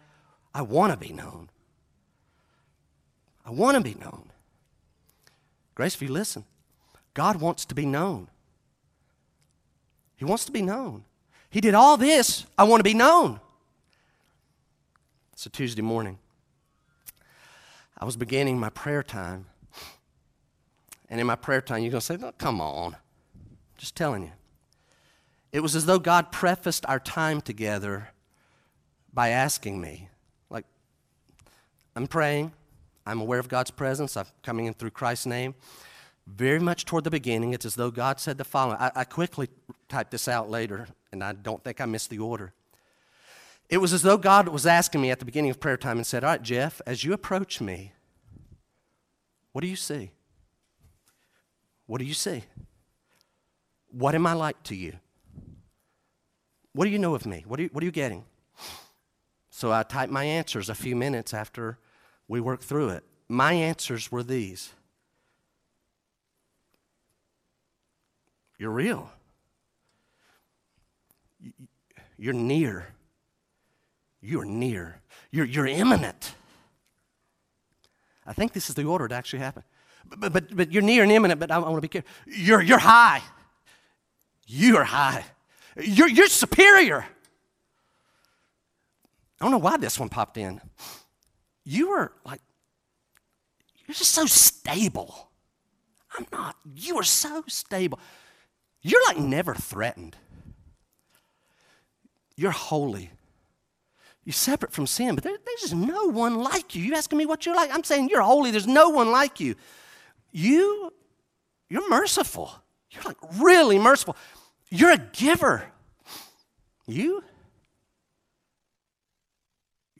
[0.52, 1.50] I want to be known.
[3.46, 4.32] I want to be known.
[5.76, 6.46] Grace, if you listen,
[7.14, 8.26] God wants to be known.
[10.16, 11.04] He wants to be known.
[11.54, 12.46] He did all this.
[12.58, 13.38] I want to be known.
[15.34, 16.18] It's a Tuesday morning.
[17.96, 19.46] I was beginning my prayer time.
[21.08, 22.96] And in my prayer time, you're going to say, oh, come on.
[23.78, 24.32] Just telling you.
[25.52, 28.08] It was as though God prefaced our time together
[29.12, 30.08] by asking me,
[30.50, 30.64] like,
[31.94, 32.50] I'm praying,
[33.06, 35.54] I'm aware of God's presence, I'm coming in through Christ's name.
[36.26, 38.78] Very much toward the beginning, it's as though God said the following.
[38.80, 39.48] I, I quickly
[39.88, 42.52] typed this out later, and I don't think I missed the order.
[43.70, 46.06] It was as though God was asking me at the beginning of prayer time and
[46.06, 47.92] said, All right, Jeff, as you approach me,
[49.52, 50.10] what do you see?
[51.86, 52.44] What do you see?
[53.90, 54.94] What am I like to you?
[56.72, 57.44] What do you know of me?
[57.46, 58.24] What are you, what are you getting?
[59.50, 61.78] So I typed my answers a few minutes after
[62.26, 63.04] we worked through it.
[63.28, 64.72] My answers were these
[68.58, 69.10] You're real.
[72.24, 72.86] You're near.
[74.22, 75.02] You're near.
[75.30, 76.34] You're, you're imminent.
[78.26, 79.62] I think this is the order to actually happen.
[80.06, 82.10] But, but, but you're near and imminent, but I, I want to be careful.
[82.26, 83.20] You're, you're high.
[84.46, 85.22] You are high.
[85.78, 87.04] You're, you're superior.
[89.38, 90.62] I don't know why this one popped in.
[91.62, 92.40] You are like,
[93.86, 95.28] you're just so stable.
[96.16, 96.56] I'm not.
[96.74, 98.00] You are so stable.
[98.80, 100.16] You're like never threatened.
[102.36, 103.10] You're holy.
[104.24, 106.82] You're separate from sin, but there, there's just no one like you.
[106.82, 107.70] You asking me what you're like?
[107.72, 108.50] I'm saying you're holy.
[108.50, 109.54] There's no one like you.
[110.32, 110.92] You,
[111.68, 112.52] you're merciful.
[112.90, 114.16] You're like really merciful.
[114.70, 115.64] You're a giver.
[116.86, 117.22] You,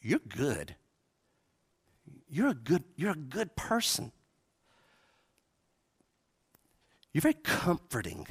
[0.01, 0.75] you're good.
[2.29, 4.11] You're a good, you're a good person.
[7.13, 8.27] You're very comforting.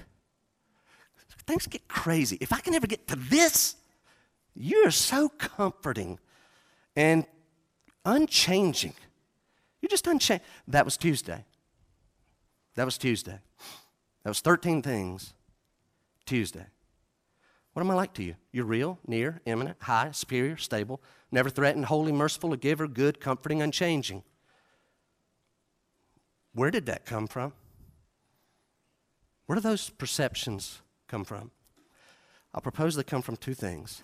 [1.46, 2.38] Things get crazy.
[2.42, 3.76] If I can ever get to this,
[4.56, 6.20] you're so comforting
[6.96, 7.26] and
[8.06, 8.94] unchanging.
[9.82, 10.44] You're just unchanged.
[10.68, 11.46] That was Tuesday.
[12.76, 13.40] That was Tuesday.
[14.24, 15.34] That was 13 things
[16.26, 16.66] Tuesday.
[17.74, 18.36] What am I like to you?
[18.52, 21.02] You're real, near, imminent, high, superior, stable,
[21.32, 24.24] never threatened, holy, merciful, a giver, good, comforting, unchanging.
[26.54, 27.54] Where did that come from?
[29.48, 31.52] Where do those perceptions come from?
[32.54, 34.04] I'll propose they come from two things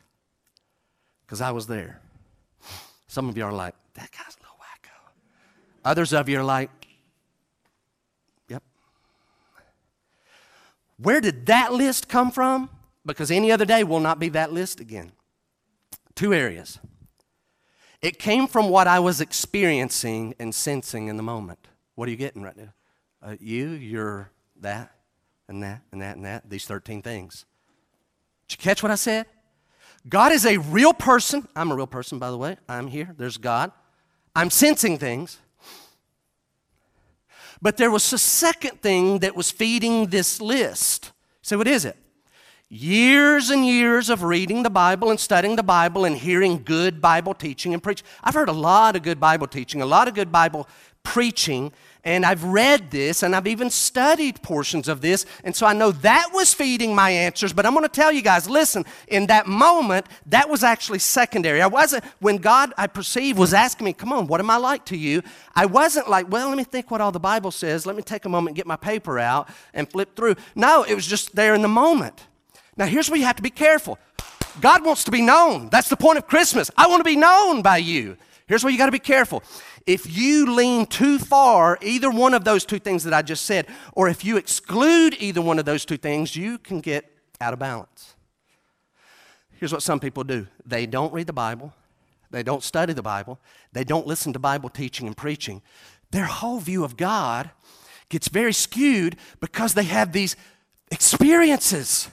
[1.30, 2.02] because I was there.
[3.06, 5.12] Some of you are like, that guy's a little wacko.
[5.86, 6.72] Others of you are like,
[8.48, 8.64] yep.
[10.98, 12.72] Where did that list come from?
[13.06, 15.12] Because any other day will not be that list again.
[16.16, 16.80] Two areas.
[18.02, 21.60] It came from what I was experiencing and sensing in the moment.
[21.94, 22.74] What are you getting right now?
[23.22, 24.96] Uh, you, you're that,
[25.48, 27.46] and that, and that, and that, these 13 things.
[28.48, 29.28] Did you catch what I said?
[30.08, 31.48] God is a real person.
[31.56, 32.58] I'm a real person, by the way.
[32.68, 33.14] I'm here.
[33.18, 33.72] There's God.
[34.36, 35.40] I'm sensing things.
[37.62, 41.12] But there was a second thing that was feeding this list.
[41.42, 41.98] So, what is it?
[42.72, 47.34] Years and years of reading the Bible and studying the Bible and hearing good Bible
[47.34, 48.06] teaching and preaching.
[48.24, 50.68] I've heard a lot of good Bible teaching, a lot of good Bible
[51.02, 51.72] preaching,
[52.04, 55.26] and I've read this and I've even studied portions of this.
[55.44, 57.54] And so I know that was feeding my answers.
[57.54, 61.64] But I'm going to tell you guys listen, in that moment, that was actually secondary.
[61.64, 64.86] I wasn't, when God, I perceive, was asking me, come on, what am I like
[64.86, 65.24] to you?
[65.56, 67.88] I wasn't like, well, let me think what all the Bible says.
[67.88, 70.36] Let me take a moment and get my paper out and flip through.
[70.54, 72.28] No, it was just there in the moment.
[72.80, 74.00] Now, here's where you have to be careful.
[74.62, 75.68] God wants to be known.
[75.70, 76.72] That's the point of Christmas.
[76.78, 78.16] I want to be known by you.
[78.48, 79.44] Here's where you got to be careful.
[79.86, 83.68] If you lean too far, either one of those two things that I just said,
[83.94, 87.12] or if you exclude either one of those two things, you can get
[87.42, 88.16] out of balance.
[89.52, 91.74] Here's what some people do they don't read the Bible,
[92.32, 93.40] they don't study the Bible,
[93.74, 95.62] they don't listen to Bible teaching and preaching.
[96.12, 97.52] Their whole view of God
[98.08, 100.38] gets very skewed because they have these
[100.92, 102.10] experiences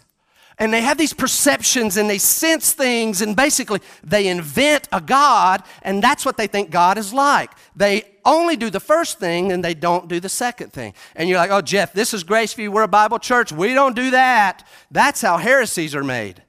[0.59, 5.63] and they have these perceptions and they sense things and basically they invent a God
[5.83, 7.51] and that's what they think God is like.
[7.75, 10.95] They only do the first thing and they don't do the second thing.
[11.15, 12.71] And you're like, oh, Jeff, this is Graceview.
[12.71, 13.53] We're a Bible church.
[13.53, 14.67] We don't do that.
[14.91, 16.43] That's how heresies are made.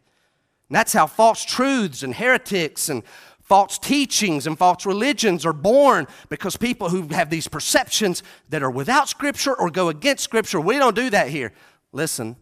[0.69, 3.03] And that's how false truths and heretics and
[3.41, 8.71] false teachings and false religions are born because people who have these perceptions that are
[8.71, 11.51] without Scripture or go against Scripture, we don't do that here.
[11.91, 12.37] Listen,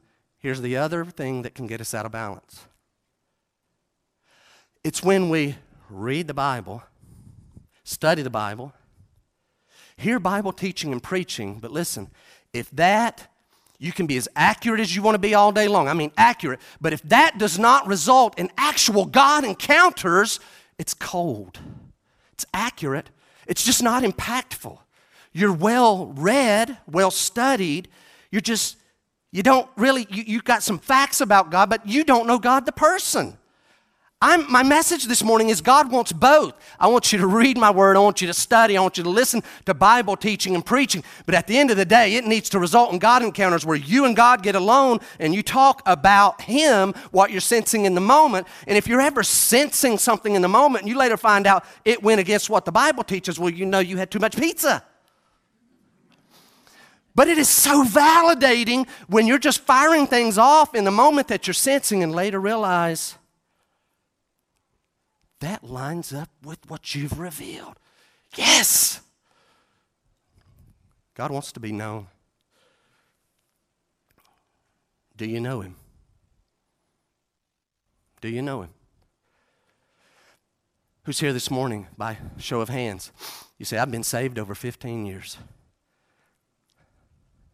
[0.46, 2.68] Here's the other thing that can get us out of balance
[4.84, 5.56] it's when we
[5.90, 6.84] read the Bible,
[7.84, 8.72] study the Bible,
[9.98, 12.12] hear Bible teaching and preaching, but listen,
[12.54, 13.28] if that,
[13.80, 15.88] you can be as accurate as you want to be all day long.
[15.88, 16.60] I mean, accurate.
[16.80, 20.40] But if that does not result in actual God encounters,
[20.78, 21.58] it's cold.
[22.34, 23.10] It's accurate,
[23.48, 24.78] it's just not impactful.
[25.34, 27.88] You're well read, well studied.
[28.30, 28.78] You're just,
[29.36, 32.66] you don't really, you, you got some facts about God, but you don't know God
[32.66, 33.38] the person.
[34.22, 36.54] I'm, my message this morning is God wants both.
[36.80, 37.98] I want you to read my word.
[37.98, 38.78] I want you to study.
[38.78, 41.04] I want you to listen to Bible teaching and preaching.
[41.26, 43.76] But at the end of the day, it needs to result in God encounters where
[43.76, 48.00] you and God get alone and you talk about Him, what you're sensing in the
[48.00, 48.48] moment.
[48.68, 52.02] And if you're ever sensing something in the moment and you later find out it
[52.02, 54.82] went against what the Bible teaches, well, you know you had too much pizza.
[57.16, 61.48] But it is so validating when you're just firing things off in the moment that
[61.48, 63.16] you're sensing and later realize
[65.40, 67.78] that lines up with what you've revealed.
[68.36, 69.02] Yes!
[71.14, 72.08] God wants to be known.
[75.16, 75.76] Do you know Him?
[78.22, 78.70] Do you know Him?
[81.04, 83.12] Who's here this morning by show of hands?
[83.58, 85.38] You say, I've been saved over 15 years.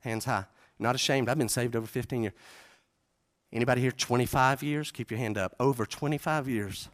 [0.01, 0.45] Hands high.
[0.79, 1.29] Not ashamed.
[1.29, 2.33] I've been saved over 15 years.
[3.53, 4.91] Anybody here 25 years?
[4.91, 5.55] Keep your hand up.
[5.59, 6.89] Over 25 years.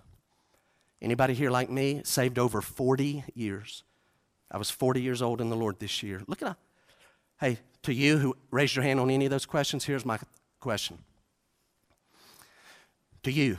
[1.01, 3.83] Anybody here like me saved over 40 years?
[4.49, 6.21] I was 40 years old in the Lord this year.
[6.27, 6.57] Look at that.
[7.39, 10.17] Hey, to you who raised your hand on any of those questions, here's my
[10.59, 10.97] question.
[13.23, 13.57] To you,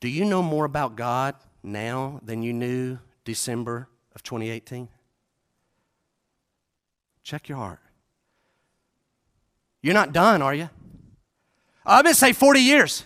[0.00, 4.88] do you know more about God now than you knew December of 2018?
[7.22, 7.78] Check your heart.
[9.82, 10.70] You're not done, are you?
[11.84, 13.04] I've been saved 40 years.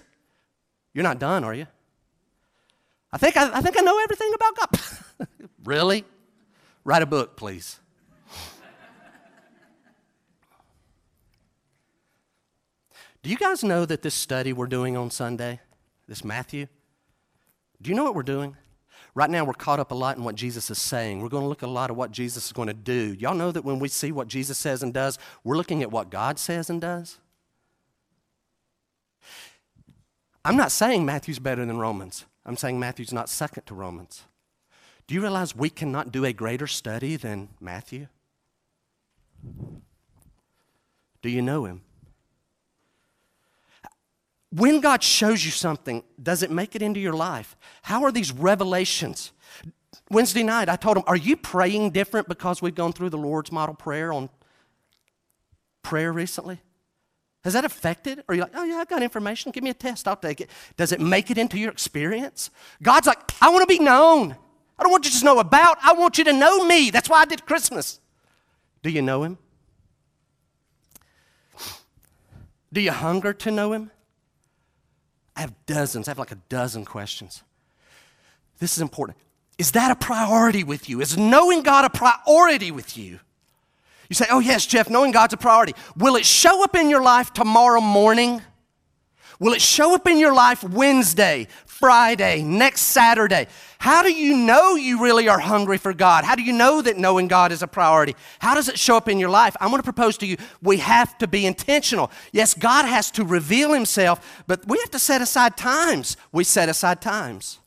[0.93, 1.67] You're not done, are you?
[3.13, 5.29] I think I, I think I know everything about God.
[5.65, 6.05] really?
[6.85, 7.81] Write a book, please.
[13.23, 15.59] Do you guys know that this study we're doing on Sunday,
[16.07, 16.69] this Matthew,
[17.83, 18.57] do you know what we're doing?
[19.17, 21.23] Right now, we're caught up a lot in what Jesus is saying.
[21.23, 23.17] We're going to look a lot at what Jesus is going to do.
[23.19, 26.11] Y'all know that when we see what Jesus says and does, we're looking at what
[26.11, 27.17] God says and does?
[30.45, 32.27] I'm not saying Matthew's better than Romans.
[32.45, 34.25] I'm saying Matthew's not second to Romans.
[35.07, 38.09] Do you realize we cannot do a greater study than Matthew?
[41.23, 41.81] Do you know him?
[44.57, 47.55] When God shows you something, does it make it into your life?
[47.83, 49.33] How are these revelations?
[50.11, 53.53] Wednesday night, I told him, Are you praying different because we've gone through the Lord's
[53.53, 54.31] model prayer on
[55.83, 56.59] prayer recently?
[57.45, 58.25] Has that affected?
[58.31, 59.53] Are you like, oh, yeah, I've got information.
[59.53, 60.09] Give me a test.
[60.09, 60.51] I'll take it.
[60.79, 62.51] Does it make it into your experience?
[62.83, 64.37] God's like, I want to be known.
[64.79, 66.91] I don't want you to just know about, I want you to know me.
[66.91, 68.01] That's why I did Christmas.
[68.83, 69.37] Do you know him?
[72.73, 73.91] Do you hunger to know him?
[75.37, 76.09] I have dozens.
[76.09, 77.43] I have like a dozen questions.
[78.59, 79.19] This is important.
[79.59, 81.01] Is that a priority with you?
[81.01, 83.21] Is knowing God a priority with you?
[84.09, 85.75] You say, oh, yes, Jeff, knowing God's a priority.
[85.97, 88.41] Will it show up in your life tomorrow morning?
[89.39, 93.49] Will it show up in your life Wednesday, Friday, next Saturday?
[93.79, 96.25] How do you know you really are hungry for God?
[96.25, 98.17] How do you know that knowing God is a priority?
[98.39, 99.57] How does it show up in your life?
[99.61, 102.11] I'm going to propose to you we have to be intentional.
[102.33, 106.17] Yes, God has to reveal Himself, but we have to set aside times.
[106.33, 107.59] We set aside times.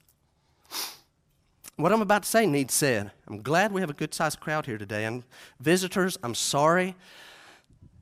[1.75, 3.11] What I'm about to say needs said.
[3.27, 5.05] I'm glad we have a good sized crowd here today.
[5.05, 5.23] And
[5.61, 6.95] visitors, I'm sorry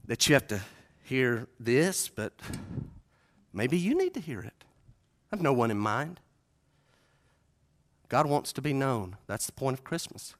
[0.08, 0.62] that you have to
[1.04, 2.34] hear this, but
[3.54, 4.64] maybe you need to hear it.
[5.32, 6.20] I have no one in mind.
[8.10, 9.18] God wants to be known.
[9.28, 10.36] That's the point of Christmas.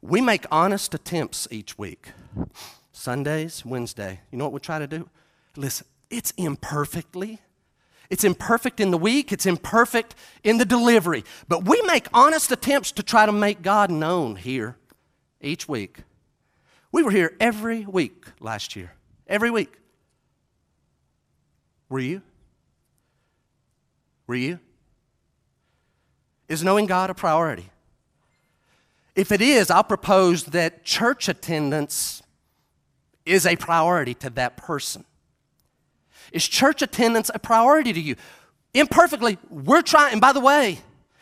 [0.00, 2.12] We make honest attempts each week
[2.92, 4.20] Sundays, Wednesday.
[4.30, 5.08] You know what we try to do?
[5.56, 7.40] Listen, it's imperfectly
[8.10, 11.24] it's imperfect in the week, it's imperfect in the delivery.
[11.48, 14.76] But we make honest attempts to try to make God known here
[15.40, 15.98] each week.
[16.92, 18.92] We were here every week last year.
[19.26, 19.72] Every week.
[21.88, 22.22] Were you?
[24.26, 24.60] Were you?
[26.48, 27.70] Is knowing God a priority?
[29.14, 32.22] If it is, I'll propose that church attendance
[33.24, 35.04] is a priority to that person.
[36.32, 38.16] Is church attendance a priority to you?
[38.74, 40.78] Imperfectly, we're trying, and by the way,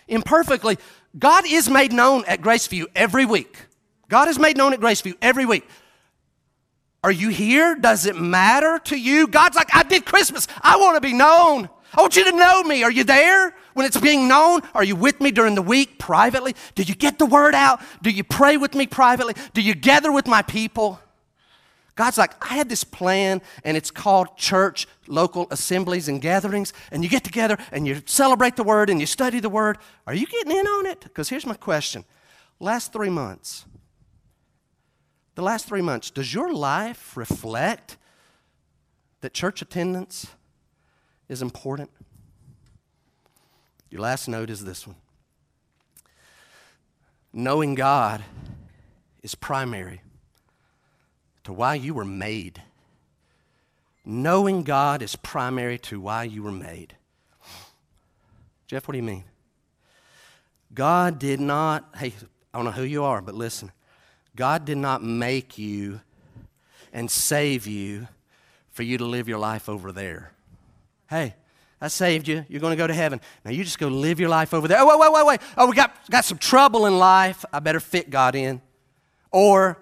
[0.09, 0.77] imperfectly,
[1.17, 3.57] God is made known at Graceview every week.
[4.09, 5.67] God is made known at Graceview every week.
[7.05, 7.77] Are you here?
[7.77, 9.27] Does it matter to you?
[9.27, 10.49] God's like, I did Christmas.
[10.63, 11.69] I want to be known.
[11.97, 12.83] I want you to know me.
[12.83, 14.63] Are you there when it's being known?
[14.75, 16.55] Are you with me during the week privately?
[16.75, 17.81] Do you get the word out?
[18.03, 19.35] Do you pray with me privately?
[19.53, 21.01] Do you gather with my people?
[21.97, 26.73] God's like, I had this plan, and it's called church, local assemblies, and gatherings.
[26.91, 29.79] And you get together and you celebrate the word and you study the word.
[30.07, 31.01] Are you getting in on it?
[31.01, 32.05] Because here's my question
[32.59, 33.65] Last three months,
[35.37, 37.97] the last three months, does your life reflect
[39.21, 40.27] that church attendance
[41.29, 41.91] is important?
[43.91, 44.97] Your last note is this one
[47.33, 48.25] Knowing God
[49.23, 50.01] is primary
[51.45, 52.63] to why you were made.
[54.05, 56.95] Knowing God is primary to why you were made.
[58.67, 59.25] Jeff, what do you mean?
[60.75, 62.13] God did not, hey,
[62.53, 63.73] I don't know who you are, but listen.
[64.37, 66.01] God did not make you
[66.93, 68.09] and save you
[68.71, 70.34] for you to live your life over there.
[71.09, 71.35] Hey,
[71.81, 72.45] I saved you.
[72.49, 73.21] You're going to go to heaven.
[73.45, 74.79] Now you just go live your life over there.
[74.81, 75.41] Oh, wait, wait, wait, wait.
[75.57, 77.45] Oh, we got, got some trouble in life.
[77.53, 78.63] I better fit God in.
[79.31, 79.79] Or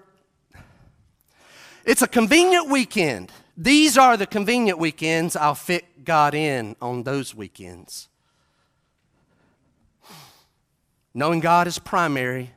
[1.85, 3.31] it's a convenient weekend.
[3.55, 5.35] These are the convenient weekends.
[5.35, 8.09] I'll fit God in on those weekends.
[11.13, 12.51] Knowing God is primary.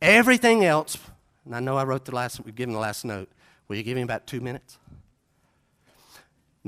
[0.00, 0.96] Everything else,
[1.44, 3.28] and I know I wrote the last, we've given the last note.
[3.66, 4.78] Will you give me about two minutes?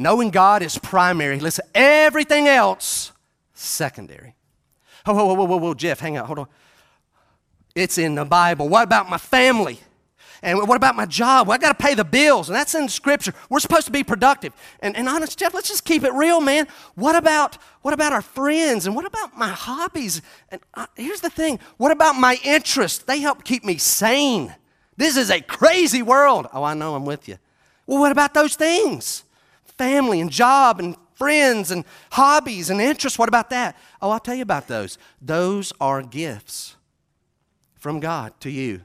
[0.01, 1.39] Knowing God is primary.
[1.39, 3.13] Listen, everything else,
[3.53, 4.35] secondary.
[5.05, 6.47] Oh, whoa, whoa, whoa, whoa, Jeff, hang on, hold on.
[7.75, 8.67] It's in the Bible.
[8.67, 9.79] What about my family?
[10.43, 11.47] And what about my job?
[11.47, 13.35] Well, I got to pay the bills, and that's in Scripture.
[13.51, 14.55] We're supposed to be productive.
[14.81, 16.67] And, and honest, Jeff, let's just keep it real, man.
[16.95, 18.87] What about what about our friends?
[18.87, 20.23] And what about my hobbies?
[20.49, 23.01] And uh, here's the thing: what about my interests?
[23.05, 24.55] They help keep me sane.
[24.97, 26.47] This is a crazy world.
[26.55, 26.95] Oh, I know.
[26.95, 27.37] I'm with you.
[27.87, 29.25] Well, what about those things?
[29.81, 33.19] Family and job and friends and hobbies and interests.
[33.19, 33.77] What about that?
[34.03, 34.99] Oh, I'll tell you about those.
[35.23, 36.77] Those are gifts
[37.79, 38.85] from God to you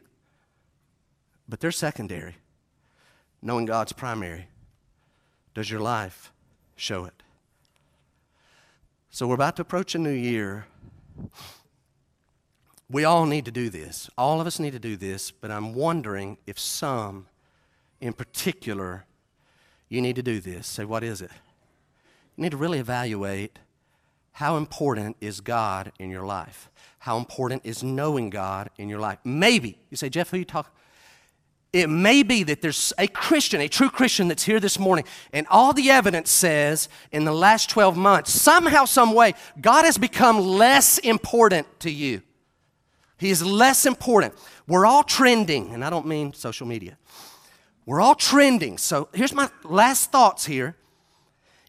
[1.47, 2.35] but they're secondary.
[3.41, 4.47] Knowing God's primary.
[5.53, 6.31] Does your life
[6.75, 7.23] show it?
[9.09, 10.65] So we're about to approach a new year.
[12.89, 14.09] We all need to do this.
[14.17, 17.27] All of us need to do this, but I'm wondering if some
[18.01, 19.05] in particular
[19.89, 20.67] you need to do this.
[20.67, 21.31] Say, what is it?
[22.35, 23.59] You need to really evaluate
[24.33, 26.69] how important is God in your life?
[26.99, 29.19] How important is knowing God in your life?
[29.23, 29.79] Maybe.
[29.89, 30.71] You say, Jeff, who you talking?
[31.71, 35.45] It may be that there's a Christian, a true Christian that's here this morning, and
[35.49, 40.39] all the evidence says in the last 12 months, somehow, some way, God has become
[40.39, 42.21] less important to you.
[43.17, 44.33] He is less important.
[44.67, 46.97] We're all trending, and I don't mean social media.
[47.85, 48.77] We're all trending.
[48.77, 50.75] So here's my last thoughts here.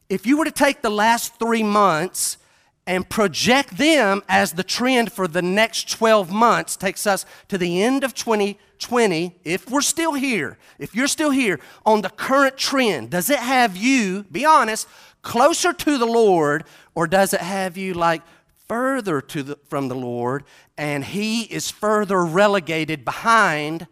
[0.08, 2.38] If you were to take the last three months
[2.86, 7.82] and project them as the trend for the next 12 months, takes us to the
[7.82, 12.56] end of 20 20, if we're still here, if you're still here on the current
[12.56, 14.86] trend, does it have you, be honest,
[15.22, 16.64] closer to the Lord,
[16.94, 18.22] or does it have you like
[18.68, 20.44] further to the, from the Lord
[20.76, 23.86] and He is further relegated behind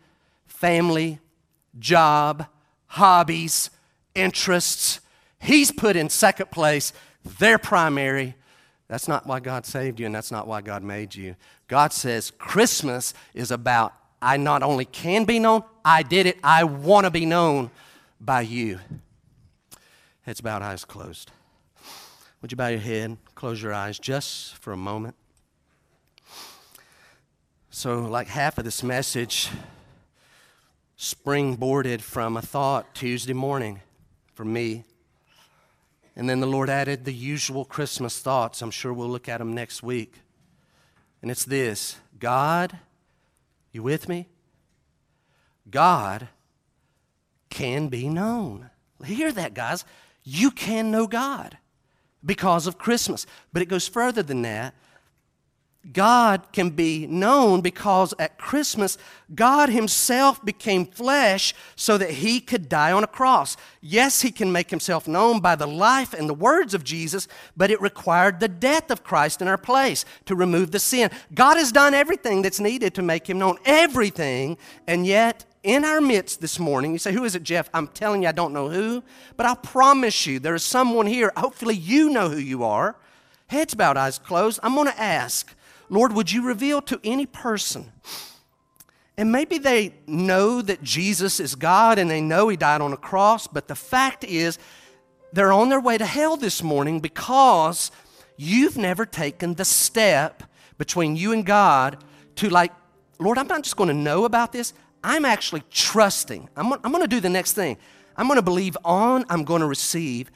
[0.46, 1.18] family,
[1.78, 2.46] job,
[2.86, 3.70] hobbies,
[4.14, 5.00] interests?
[5.40, 6.92] He's put in second place,
[7.38, 8.34] they're primary.
[8.88, 11.36] That's not why God saved you, and that's not why God made you.
[11.68, 16.38] God says Christmas is about I not only can be known, I did it.
[16.42, 17.70] I want to be known
[18.18, 18.78] by you.
[20.22, 21.30] Heads bowed, eyes closed.
[22.40, 25.14] Would you bow your head, close your eyes just for a moment?
[27.68, 29.50] So, like half of this message
[31.04, 33.82] springboarded from a thought Tuesday morning
[34.32, 34.84] for me.
[36.16, 38.62] And then the Lord added the usual Christmas thoughts.
[38.62, 40.14] I'm sure we'll look at them next week.
[41.20, 42.78] And it's this God
[43.70, 44.28] you with me?
[45.70, 46.28] God
[47.50, 48.70] can be known.
[49.04, 49.84] Hear that, guys.
[50.22, 51.58] You can know God
[52.24, 53.26] because of Christmas.
[53.52, 54.74] But it goes further than that.
[55.92, 58.96] God can be known because at Christmas,
[59.34, 63.56] God Himself became flesh so that He could die on a cross.
[63.80, 67.70] Yes, He can make Himself known by the life and the words of Jesus, but
[67.70, 71.10] it required the death of Christ in our place to remove the sin.
[71.34, 74.56] God has done everything that's needed to make Him known, everything,
[74.86, 76.92] and yet in our midst this morning.
[76.92, 77.68] You say, Who is it, Jeff?
[77.74, 79.02] I'm telling you, I don't know who,
[79.36, 81.32] but I promise you, there is someone here.
[81.36, 82.96] Hopefully, you know who you are.
[83.48, 84.60] Heads bowed, eyes closed.
[84.62, 85.54] I'm going to ask
[85.88, 87.92] Lord, would you reveal to any person?
[89.16, 92.96] And maybe they know that Jesus is God and they know He died on a
[92.96, 94.58] cross, but the fact is,
[95.32, 97.90] they're on their way to hell this morning because
[98.36, 100.44] you've never taken the step
[100.78, 102.02] between you and God
[102.36, 102.72] to, like,
[103.18, 104.72] Lord, I'm not just going to know about this,
[105.02, 106.48] I'm actually trusting.
[106.56, 107.76] I'm, I'm going to do the next thing.
[108.16, 110.30] I'm going to believe on, I'm going to receive.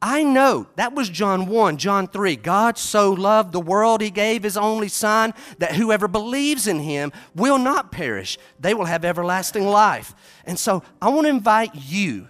[0.00, 2.36] I know that was John 1, John 3.
[2.36, 7.10] God so loved the world, he gave his only Son, that whoever believes in him
[7.34, 8.38] will not perish.
[8.60, 10.14] They will have everlasting life.
[10.44, 12.28] And so I want to invite you,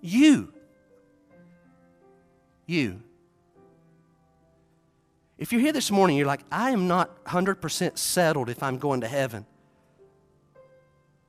[0.00, 0.50] you,
[2.66, 3.02] you.
[5.36, 9.02] If you're here this morning, you're like, I am not 100% settled if I'm going
[9.02, 9.44] to heaven.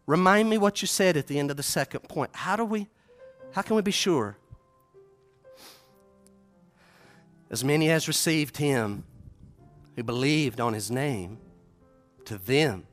[0.07, 2.31] Remind me what you said at the end of the second point.
[2.33, 2.87] How do we,
[3.51, 4.37] how can we be sure?
[7.51, 9.03] As many as received him
[9.95, 11.39] who believed on his name,
[12.25, 12.85] to them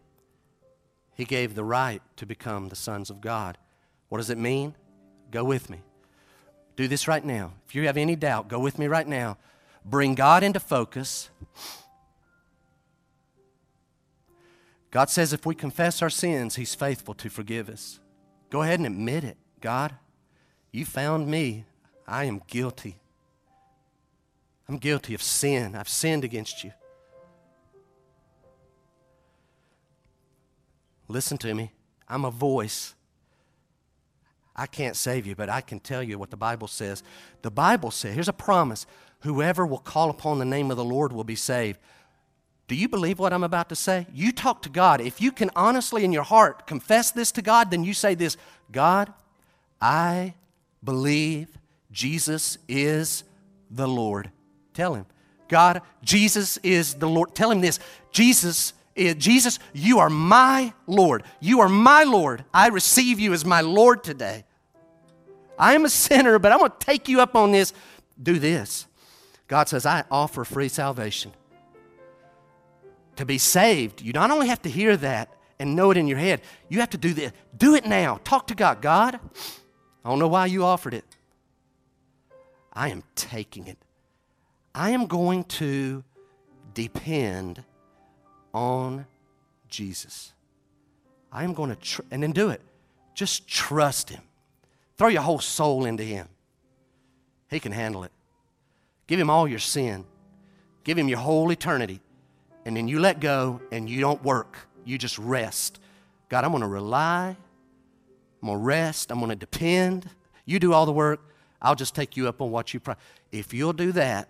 [1.14, 3.58] he gave the right to become the sons of God.
[4.08, 4.74] What does it mean?
[5.30, 5.80] Go with me.
[6.76, 7.52] Do this right now.
[7.66, 9.38] If you have any doubt, go with me right now.
[9.84, 11.30] Bring God into focus.
[14.90, 18.00] God says if we confess our sins, He's faithful to forgive us.
[18.50, 19.36] Go ahead and admit it.
[19.60, 19.94] God,
[20.70, 21.64] you found me.
[22.06, 22.98] I am guilty.
[24.68, 25.74] I'm guilty of sin.
[25.74, 26.72] I've sinned against you.
[31.08, 31.72] Listen to me.
[32.08, 32.94] I'm a voice.
[34.54, 37.02] I can't save you, but I can tell you what the Bible says.
[37.42, 38.86] The Bible says, here's a promise
[39.20, 41.78] whoever will call upon the name of the Lord will be saved.
[42.68, 44.06] Do you believe what I'm about to say?
[44.12, 45.00] You talk to God.
[45.00, 48.36] If you can honestly in your heart confess this to God, then you say this
[48.72, 49.12] God,
[49.80, 50.34] I
[50.82, 51.58] believe
[51.92, 53.22] Jesus is
[53.70, 54.30] the Lord.
[54.76, 55.06] Tell him.
[55.48, 57.34] God, Jesus is the Lord.
[57.34, 57.80] Tell him this
[58.12, 61.24] Jesus eh, Jesus, you are my Lord.
[61.40, 62.44] You are my Lord.
[62.52, 64.44] I receive you as my Lord today.
[65.58, 67.72] I am a sinner, but I'm going to take you up on this.
[68.22, 68.86] Do this.
[69.48, 71.32] God says, I offer free salvation
[73.16, 76.18] to be saved, you not only have to hear that and know it in your
[76.18, 77.32] head, you have to do this.
[77.56, 78.20] Do it now.
[78.24, 78.82] Talk to God.
[78.82, 79.18] God,
[80.04, 81.04] I don't know why you offered it.
[82.72, 83.78] I am taking it.
[84.76, 86.04] I am going to
[86.74, 87.64] depend
[88.52, 89.06] on
[89.70, 90.34] Jesus.
[91.32, 92.60] I am going to, tr- and then do it.
[93.14, 94.20] Just trust Him.
[94.98, 96.28] Throw your whole soul into Him.
[97.48, 98.12] He can handle it.
[99.06, 100.04] Give Him all your sin.
[100.84, 102.00] Give Him your whole eternity
[102.66, 104.58] and then you let go and you don't work.
[104.84, 105.80] You just rest.
[106.28, 107.36] God, I'm going to rely.
[108.42, 109.10] I'm going to rest.
[109.10, 110.10] I'm going to depend.
[110.44, 111.20] You do all the work.
[111.62, 112.96] I'll just take you up on what you pray.
[113.32, 114.28] If you'll do that,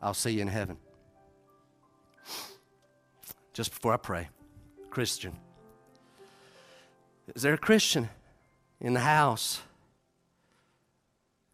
[0.00, 0.76] I'll see you in heaven.
[3.52, 4.28] Just before I pray,
[4.90, 5.36] Christian.
[7.34, 8.08] Is there a Christian
[8.80, 9.60] in the house?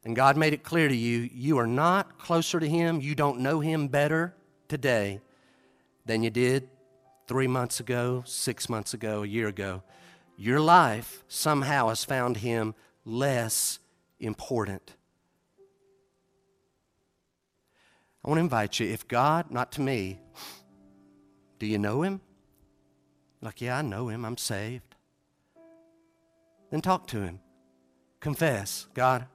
[0.05, 3.41] And God made it clear to you, you are not closer to Him, you don't
[3.41, 4.35] know Him better
[4.69, 5.21] today
[6.05, 6.69] than you did
[7.27, 9.83] three months ago, six months ago, a year ago.
[10.37, 12.75] Your life somehow has found him
[13.05, 13.79] less
[14.19, 14.95] important.
[18.25, 20.19] I want to invite you, if God, not to me,
[21.59, 22.23] do you know him?
[23.43, 24.95] Like, yeah, I know him, I'm saved.
[26.71, 27.41] Then talk to him.
[28.21, 29.27] Confess, God,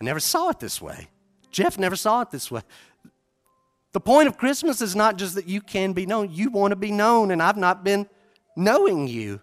[0.00, 1.08] I never saw it this way.
[1.50, 2.62] Jeff never saw it this way.
[3.92, 6.76] The point of Christmas is not just that you can be known, you want to
[6.76, 8.08] be known, and I've not been
[8.56, 9.42] knowing you.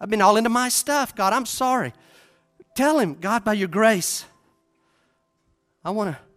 [0.00, 1.14] I've been all into my stuff.
[1.14, 1.92] God, I'm sorry.
[2.74, 4.24] Tell him, God, by your grace,
[5.84, 6.27] I want to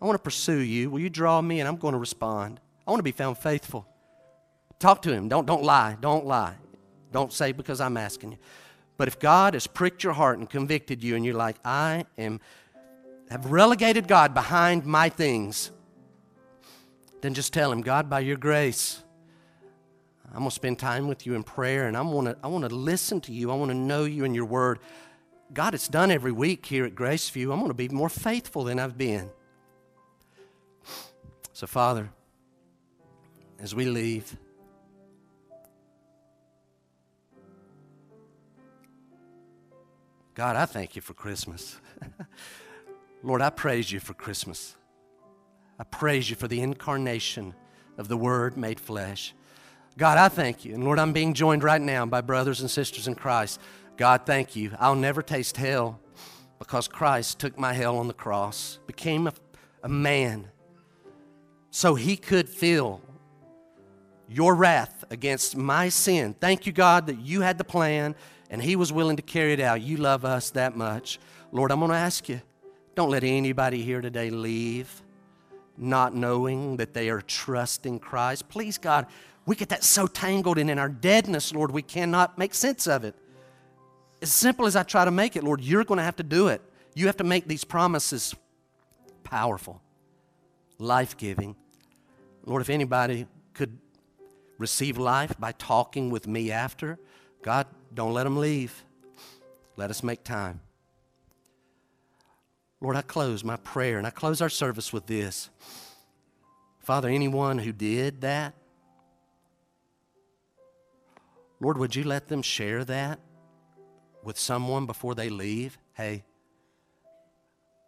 [0.00, 0.90] I want to pursue you.
[0.90, 2.60] Will you draw me and I'm going to respond.
[2.86, 3.86] I want to be found faithful.
[4.78, 5.28] Talk to him.
[5.28, 5.96] Don't don't lie.
[6.00, 6.54] Don't lie.
[7.12, 8.38] Don't say because I'm asking you.
[8.98, 12.40] But if God has pricked your heart and convicted you and you're like, I am
[13.30, 15.70] have relegated God behind my things,
[17.22, 19.02] then just tell him, God, by your grace,
[20.32, 22.68] I'm going to spend time with you in prayer and I want to I want
[22.68, 23.50] to listen to you.
[23.50, 24.78] I want to know you and your word.
[25.52, 27.52] God, it's done every week here at Graceview.
[27.52, 29.30] I'm going to be more faithful than I've been.
[31.56, 32.10] So, Father,
[33.58, 34.36] as we leave,
[40.34, 41.78] God, I thank you for Christmas.
[43.22, 44.76] Lord, I praise you for Christmas.
[45.78, 47.54] I praise you for the incarnation
[47.96, 49.32] of the Word made flesh.
[49.96, 50.74] God, I thank you.
[50.74, 53.62] And Lord, I'm being joined right now by brothers and sisters in Christ.
[53.96, 54.72] God, thank you.
[54.78, 56.00] I'll never taste hell
[56.58, 59.32] because Christ took my hell on the cross, became a,
[59.82, 60.50] a man,
[61.76, 63.02] so he could feel
[64.30, 66.34] your wrath against my sin.
[66.40, 68.14] Thank you, God, that you had the plan
[68.48, 69.82] and he was willing to carry it out.
[69.82, 71.18] You love us that much.
[71.52, 72.40] Lord, I'm going to ask you
[72.94, 75.02] don't let anybody here today leave
[75.76, 78.48] not knowing that they are trusting Christ.
[78.48, 79.06] Please, God,
[79.44, 83.04] we get that so tangled and in our deadness, Lord, we cannot make sense of
[83.04, 83.14] it.
[84.22, 86.48] As simple as I try to make it, Lord, you're going to have to do
[86.48, 86.62] it.
[86.94, 88.34] You have to make these promises
[89.24, 89.82] powerful,
[90.78, 91.54] life giving.
[92.46, 93.76] Lord, if anybody could
[94.56, 96.98] receive life by talking with me after,
[97.42, 98.84] God, don't let them leave.
[99.76, 100.60] Let us make time.
[102.80, 105.50] Lord, I close my prayer and I close our service with this.
[106.78, 108.54] Father, anyone who did that,
[111.58, 113.18] Lord, would you let them share that
[114.22, 115.78] with someone before they leave?
[115.94, 116.22] Hey,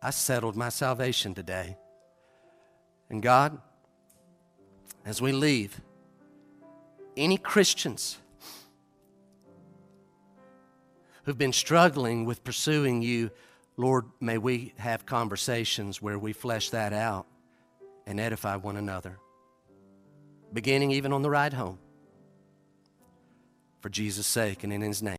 [0.02, 1.76] I settled my salvation today.
[3.10, 3.60] And God,
[5.08, 5.80] as we leave,
[7.16, 8.18] any Christians
[11.22, 13.30] who've been struggling with pursuing you,
[13.78, 17.26] Lord, may we have conversations where we flesh that out
[18.06, 19.18] and edify one another,
[20.52, 21.78] beginning even on the ride home.
[23.80, 25.17] For Jesus' sake and in His name.